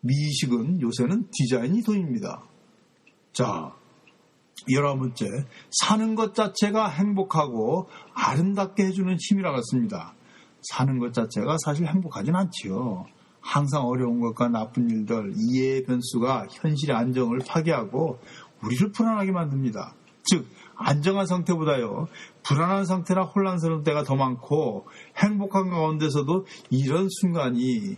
미식은 0.00 0.80
요새는 0.80 1.28
디자인이 1.32 1.82
돈입니다. 1.82 2.44
자, 3.32 3.74
열한 4.70 4.98
번째, 4.98 5.26
사는 5.70 6.14
것 6.14 6.34
자체가 6.34 6.88
행복하고 6.88 7.88
아름답게 8.14 8.84
해주는 8.86 9.16
힘이라고 9.28 9.58
했습니다. 9.58 10.14
사는 10.62 10.98
것 10.98 11.12
자체가 11.12 11.56
사실 11.64 11.86
행복하진 11.86 12.34
않지요. 12.34 13.06
항상 13.40 13.86
어려운 13.86 14.20
것과 14.20 14.48
나쁜 14.48 14.90
일들, 14.90 15.32
이해의 15.36 15.84
변수가 15.84 16.48
현실의 16.50 16.96
안정을 16.96 17.38
파괴하고 17.46 18.18
우리를 18.62 18.92
불안하게 18.92 19.32
만듭니다. 19.32 19.94
즉 20.24 20.46
안정한 20.76 21.26
상태보다요 21.26 22.06
불안한 22.44 22.84
상태나 22.84 23.22
혼란스러운 23.22 23.82
때가 23.82 24.04
더 24.04 24.14
많고 24.14 24.86
행복한 25.16 25.70
가운데서도 25.70 26.46
이런 26.70 27.08
순간이 27.20 27.96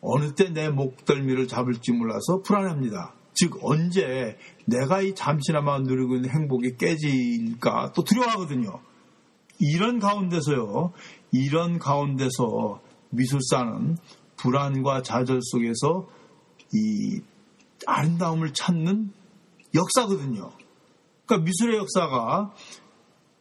어느 0.00 0.34
때 0.34 0.50
내 0.50 0.68
목덜미를 0.68 1.48
잡을지 1.48 1.92
몰라서 1.92 2.40
불안합니다. 2.42 3.14
즉 3.34 3.58
언제 3.62 4.38
내가 4.66 5.02
이 5.02 5.14
잠시나마 5.14 5.78
누리고 5.78 6.16
있는 6.16 6.30
행복이 6.30 6.76
깨질까 6.76 7.92
또 7.94 8.02
두려워하거든요. 8.04 8.80
이런 9.58 9.98
가운데서요, 9.98 10.92
이런 11.32 11.78
가운데서 11.78 12.80
미술사는 13.10 13.98
불안과 14.36 15.02
좌절 15.02 15.40
속에서 15.42 16.08
이 16.72 17.20
아름다움을 17.86 18.52
찾는 18.52 19.12
역사거든요. 19.74 20.50
그러니까 21.26 21.44
미술의 21.44 21.78
역사가 21.78 22.52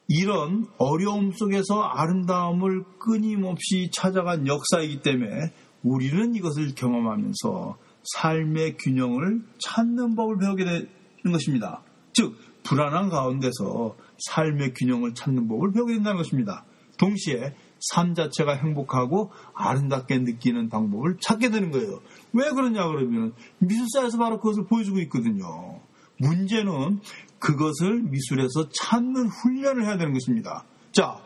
이런 0.07 0.65
어려움 0.77 1.31
속에서 1.31 1.81
아름다움을 1.81 2.83
끊임없이 2.99 3.89
찾아간 3.93 4.47
역사이기 4.47 5.01
때문에 5.01 5.53
우리는 5.83 6.35
이것을 6.35 6.73
경험하면서 6.75 7.77
삶의 8.15 8.77
균형을 8.77 9.43
찾는 9.63 10.15
법을 10.15 10.37
배우게 10.39 10.65
되는 10.65 10.87
것입니다. 11.31 11.83
즉, 12.13 12.35
불안한 12.63 13.09
가운데서 13.09 13.95
삶의 14.27 14.73
균형을 14.73 15.13
찾는 15.13 15.47
법을 15.47 15.71
배우게 15.73 15.93
된다는 15.93 16.17
것입니다. 16.17 16.65
동시에 16.97 17.55
삶 17.79 18.13
자체가 18.13 18.53
행복하고 18.53 19.31
아름답게 19.53 20.19
느끼는 20.19 20.69
방법을 20.69 21.17
찾게 21.21 21.49
되는 21.49 21.71
거예요. 21.71 22.01
왜 22.33 22.49
그러냐 22.51 22.85
그러면 22.87 23.33
미술사에서 23.59 24.17
바로 24.17 24.39
그것을 24.39 24.65
보여주고 24.65 24.99
있거든요. 25.01 25.81
문제는 26.19 26.99
그것을 27.39 28.03
미술에서 28.03 28.69
찾는 28.69 29.27
훈련을 29.27 29.85
해야 29.85 29.97
되는 29.97 30.13
것입니다. 30.13 30.65
자, 30.91 31.17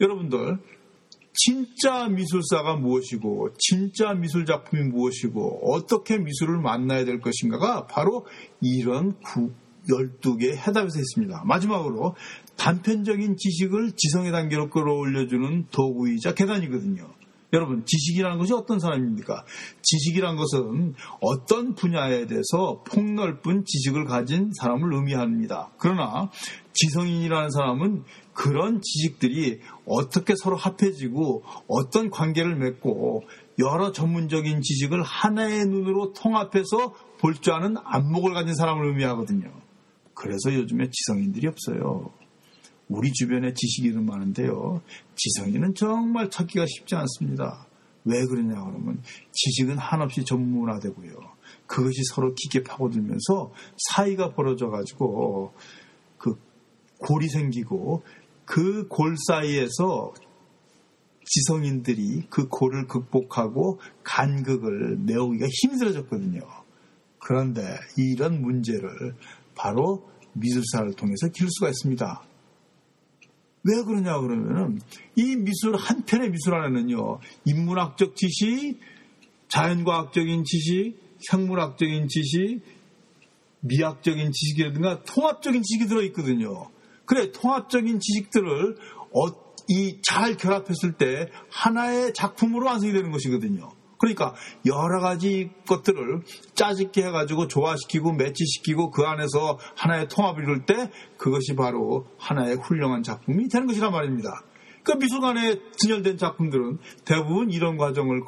여러분들 0.00 0.58
진짜 1.34 2.08
미술사가 2.08 2.76
무엇이고 2.76 3.54
진짜 3.58 4.12
미술 4.14 4.44
작품이 4.44 4.84
무엇이고 4.84 5.72
어떻게 5.72 6.18
미술을 6.18 6.60
만나야 6.60 7.04
될 7.04 7.20
것인가가 7.20 7.86
바로 7.86 8.26
이런 8.60 9.14
12개의 9.88 10.56
해답에서 10.56 10.98
있습니다. 10.98 11.42
마지막으로 11.44 12.14
단편적인 12.56 13.36
지식을 13.36 13.92
지성의 13.96 14.30
단계로 14.30 14.70
끌어올려주는 14.70 15.66
도구이자 15.70 16.34
계단이거든요. 16.34 17.12
여러분, 17.52 17.84
지식이라는 17.84 18.38
것이 18.38 18.52
어떤 18.54 18.78
사람입니까? 18.78 19.44
지식이란 19.82 20.36
것은 20.36 20.94
어떤 21.20 21.74
분야에 21.74 22.26
대해서 22.26 22.82
폭넓은 22.86 23.64
지식을 23.66 24.06
가진 24.06 24.50
사람을 24.58 24.94
의미합니다. 24.94 25.70
그러나 25.78 26.30
지성인이라는 26.72 27.50
사람은 27.50 28.04
그런 28.32 28.80
지식들이 28.80 29.60
어떻게 29.86 30.34
서로 30.34 30.56
합해지고 30.56 31.42
어떤 31.68 32.08
관계를 32.08 32.56
맺고 32.56 33.24
여러 33.58 33.92
전문적인 33.92 34.62
지식을 34.62 35.02
하나의 35.02 35.66
눈으로 35.66 36.14
통합해서 36.14 36.94
볼 37.18 37.34
줄 37.34 37.52
아는 37.52 37.76
안목을 37.84 38.32
가진 38.32 38.54
사람을 38.54 38.86
의미하거든요. 38.88 39.52
그래서 40.14 40.54
요즘에 40.54 40.88
지성인들이 40.90 41.46
없어요. 41.48 42.10
우리 42.92 43.10
주변에 43.12 43.52
지식인은 43.54 44.04
많은데요. 44.04 44.82
지성인은 45.16 45.74
정말 45.74 46.30
찾기가 46.30 46.66
쉽지 46.66 46.94
않습니다. 46.94 47.66
왜 48.04 48.24
그러냐 48.26 48.62
그러면 48.64 49.02
지식은 49.32 49.78
한없이 49.78 50.24
전문화되고요. 50.24 51.12
그것이 51.66 52.02
서로 52.12 52.34
깊게 52.34 52.64
파고들면서 52.64 53.52
사이가 53.90 54.34
벌어져 54.34 54.68
가지고 54.68 55.54
그 56.18 56.34
골이 56.98 57.28
생기고 57.28 58.02
그 58.44 58.88
골 58.88 59.16
사이에서 59.28 60.12
지성인들이 61.24 62.26
그 62.28 62.48
골을 62.48 62.86
극복하고 62.88 63.80
간극을 64.02 64.98
메우기가 64.98 65.46
힘들어졌거든요. 65.62 66.40
그런데 67.18 67.62
이런 67.96 68.42
문제를 68.42 69.14
바로 69.54 70.10
미술사를 70.34 70.92
통해서 70.94 71.28
길 71.28 71.48
수가 71.48 71.68
있습니다. 71.68 72.31
왜 73.64 73.82
그러냐 73.84 74.18
그러면은 74.20 74.80
이 75.16 75.36
미술 75.36 75.76
한 75.76 76.04
편의 76.04 76.30
미술 76.30 76.54
안에는요 76.54 77.20
인문학적 77.44 78.16
지식, 78.16 78.78
자연과학적인 79.48 80.44
지식, 80.44 80.94
생물학적인 81.30 82.08
지식, 82.08 82.60
미학적인 83.60 84.32
지식이라든가 84.32 85.04
통합적인 85.04 85.62
지식이 85.62 85.88
들어 85.88 86.02
있거든요. 86.04 86.70
그래 87.04 87.30
통합적인 87.30 88.00
지식들을 88.00 88.76
어, 89.14 89.42
이잘 89.68 90.36
결합했을 90.36 90.94
때 90.98 91.28
하나의 91.50 92.12
작품으로 92.14 92.66
완성이 92.66 92.92
되는 92.92 93.10
것이거든요. 93.10 93.70
그러니까 94.02 94.34
여러 94.66 95.00
가지 95.00 95.50
것들을 95.68 96.22
짜집게 96.56 97.04
해가지고 97.04 97.46
조화시키고 97.46 98.14
매치시키고 98.14 98.90
그 98.90 99.04
안에서 99.04 99.60
하나의 99.76 100.08
통합을 100.08 100.42
이룰 100.42 100.66
때 100.66 100.90
그것이 101.16 101.54
바로 101.54 102.06
하나의 102.18 102.56
훌륭한 102.56 103.04
작품이 103.04 103.48
되는 103.48 103.68
것이란 103.68 103.92
말입니다. 103.92 104.42
그 104.82 104.90
미술관에 104.92 105.60
진열된 105.76 106.16
작품들은 106.18 106.78
대부분 107.04 107.52
이런 107.52 107.76
과정을 107.76 108.22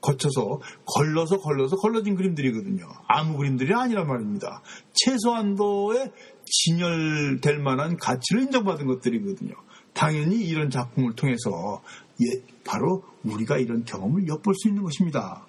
거쳐서 0.00 0.60
걸러서 0.86 1.40
걸러서 1.40 1.76
걸러진 1.76 2.16
그림들이거든요. 2.16 2.86
아무 3.06 3.36
그림들이 3.36 3.74
아니란 3.74 4.06
말입니다. 4.06 4.62
최소한도의 4.94 6.10
진열될 6.46 7.58
만한 7.58 7.98
가치를 7.98 8.44
인정받은 8.44 8.86
것들이거든요. 8.86 9.52
당연히 9.92 10.36
이런 10.36 10.70
작품을 10.70 11.14
통해서 11.16 11.82
예, 12.20 12.42
바로 12.64 13.02
우리가 13.24 13.58
이런 13.58 13.84
경험을 13.84 14.26
엿볼 14.26 14.54
수 14.56 14.68
있는 14.68 14.82
것입니다. 14.82 15.46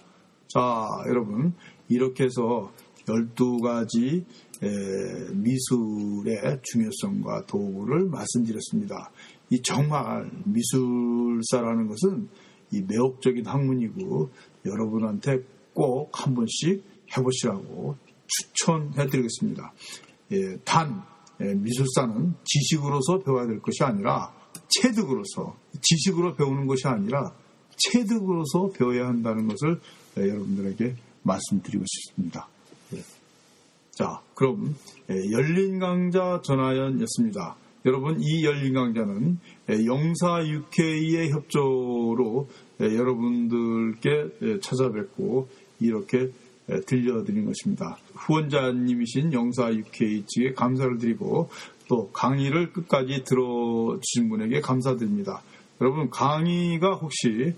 자, 0.48 0.88
여러분, 1.08 1.54
이렇게 1.88 2.26
해서 2.26 2.72
12가지 3.06 4.26
미술의 5.34 6.60
중요성과 6.64 7.46
도구를 7.46 8.10
말씀드렸습니다. 8.10 9.12
이 9.50 9.62
정말 9.62 10.30
미술사라는 10.46 11.88
것은 11.88 12.30
이 12.72 12.82
매혹적인 12.82 13.48
학문이고 13.48 14.30
여러분한테 14.66 15.40
꼭 15.74 16.10
한 16.14 16.36
번씩 16.36 16.84
해보시라고 17.18 17.96
추천해 18.28 19.08
드리겠습니다. 19.08 19.74
예, 20.32 20.58
단, 20.64 21.02
예, 21.42 21.54
미술사는 21.56 22.36
지식으로서 22.44 23.24
배워야 23.24 23.48
될 23.48 23.60
것이 23.60 23.84
아니라 23.84 24.32
체득으로서 24.70 25.56
지식으로 25.82 26.36
배우는 26.36 26.68
것이 26.68 26.88
아니라 26.88 27.34
체득으로서 27.76 28.70
배워야 28.76 29.08
한다는 29.08 29.48
것을 29.48 29.80
네, 30.16 30.30
여러분들에게 30.30 30.96
말씀드리고 31.24 31.84
싶습니다. 31.86 32.48
네. 32.92 33.00
자, 33.92 34.22
그럼 34.36 34.76
예, 35.10 35.16
열린 35.32 35.80
강자 35.80 36.42
전하연이었습니다. 36.44 37.56
여러분 37.86 38.18
이 38.20 38.44
열린 38.44 38.74
강자는 38.74 39.40
예, 39.70 39.86
영사 39.86 40.46
UK의 40.46 41.32
협조로 41.32 42.50
예, 42.82 42.86
여러분들께 42.86 44.60
찾아뵙고 44.62 45.48
이렇게 45.80 46.32
들려드린 46.86 47.46
것입니다. 47.46 47.98
후원자님이신 48.14 49.34
영사 49.34 49.74
UK 49.74 50.26
측에 50.28 50.54
감사를 50.54 51.00
드리고 51.00 51.50
또 51.90 52.10
강의를 52.12 52.72
끝까지 52.72 53.24
들어주신 53.26 54.30
분에게 54.30 54.62
감사드립니다. 54.62 55.42
여러분 55.82 56.10
강의가 56.10 56.94
혹시 56.94 57.56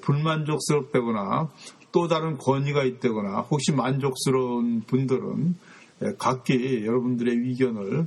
불만족스럽다거나 0.00 1.50
또 1.92 2.08
다른 2.08 2.38
권위가 2.38 2.82
있다거나 2.82 3.42
혹시 3.42 3.72
만족스러운 3.72 4.80
분들은 4.86 5.54
각기 6.18 6.84
여러분들의 6.84 7.36
의견을 7.36 8.06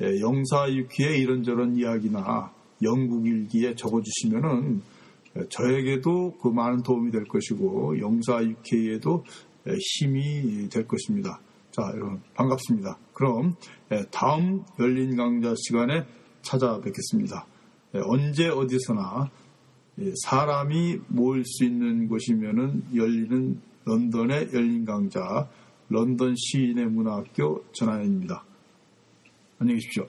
영사유키의 0.00 1.20
이런저런 1.20 1.76
이야기나 1.76 2.50
영국일기에 2.82 3.74
적어주시면은 3.74 4.80
저에게도 5.50 6.38
그 6.40 6.48
많은 6.48 6.82
도움이 6.82 7.10
될 7.12 7.24
것이고 7.24 8.00
영사유키에도 8.00 9.24
힘이 10.00 10.68
될 10.70 10.86
것입니다. 10.88 11.40
자, 11.70 11.82
여러분 11.94 12.20
반갑습니다. 12.34 12.98
그럼 13.12 13.54
다음 14.10 14.64
열린 14.78 15.16
강좌 15.16 15.54
시간에 15.56 16.04
찾아뵙겠습니다. 16.42 17.46
언제 18.04 18.48
어디서나 18.48 19.30
사람이 20.24 21.00
모일 21.08 21.44
수 21.44 21.64
있는 21.64 22.08
곳이면은 22.08 22.84
열리는 22.94 23.60
런던의 23.84 24.50
열린 24.52 24.84
강좌 24.84 25.48
런던 25.88 26.34
시인의 26.36 26.86
문화학교 26.86 27.64
전하연입니다. 27.72 28.44
안녕히 29.58 29.80
계십시오. 29.80 30.06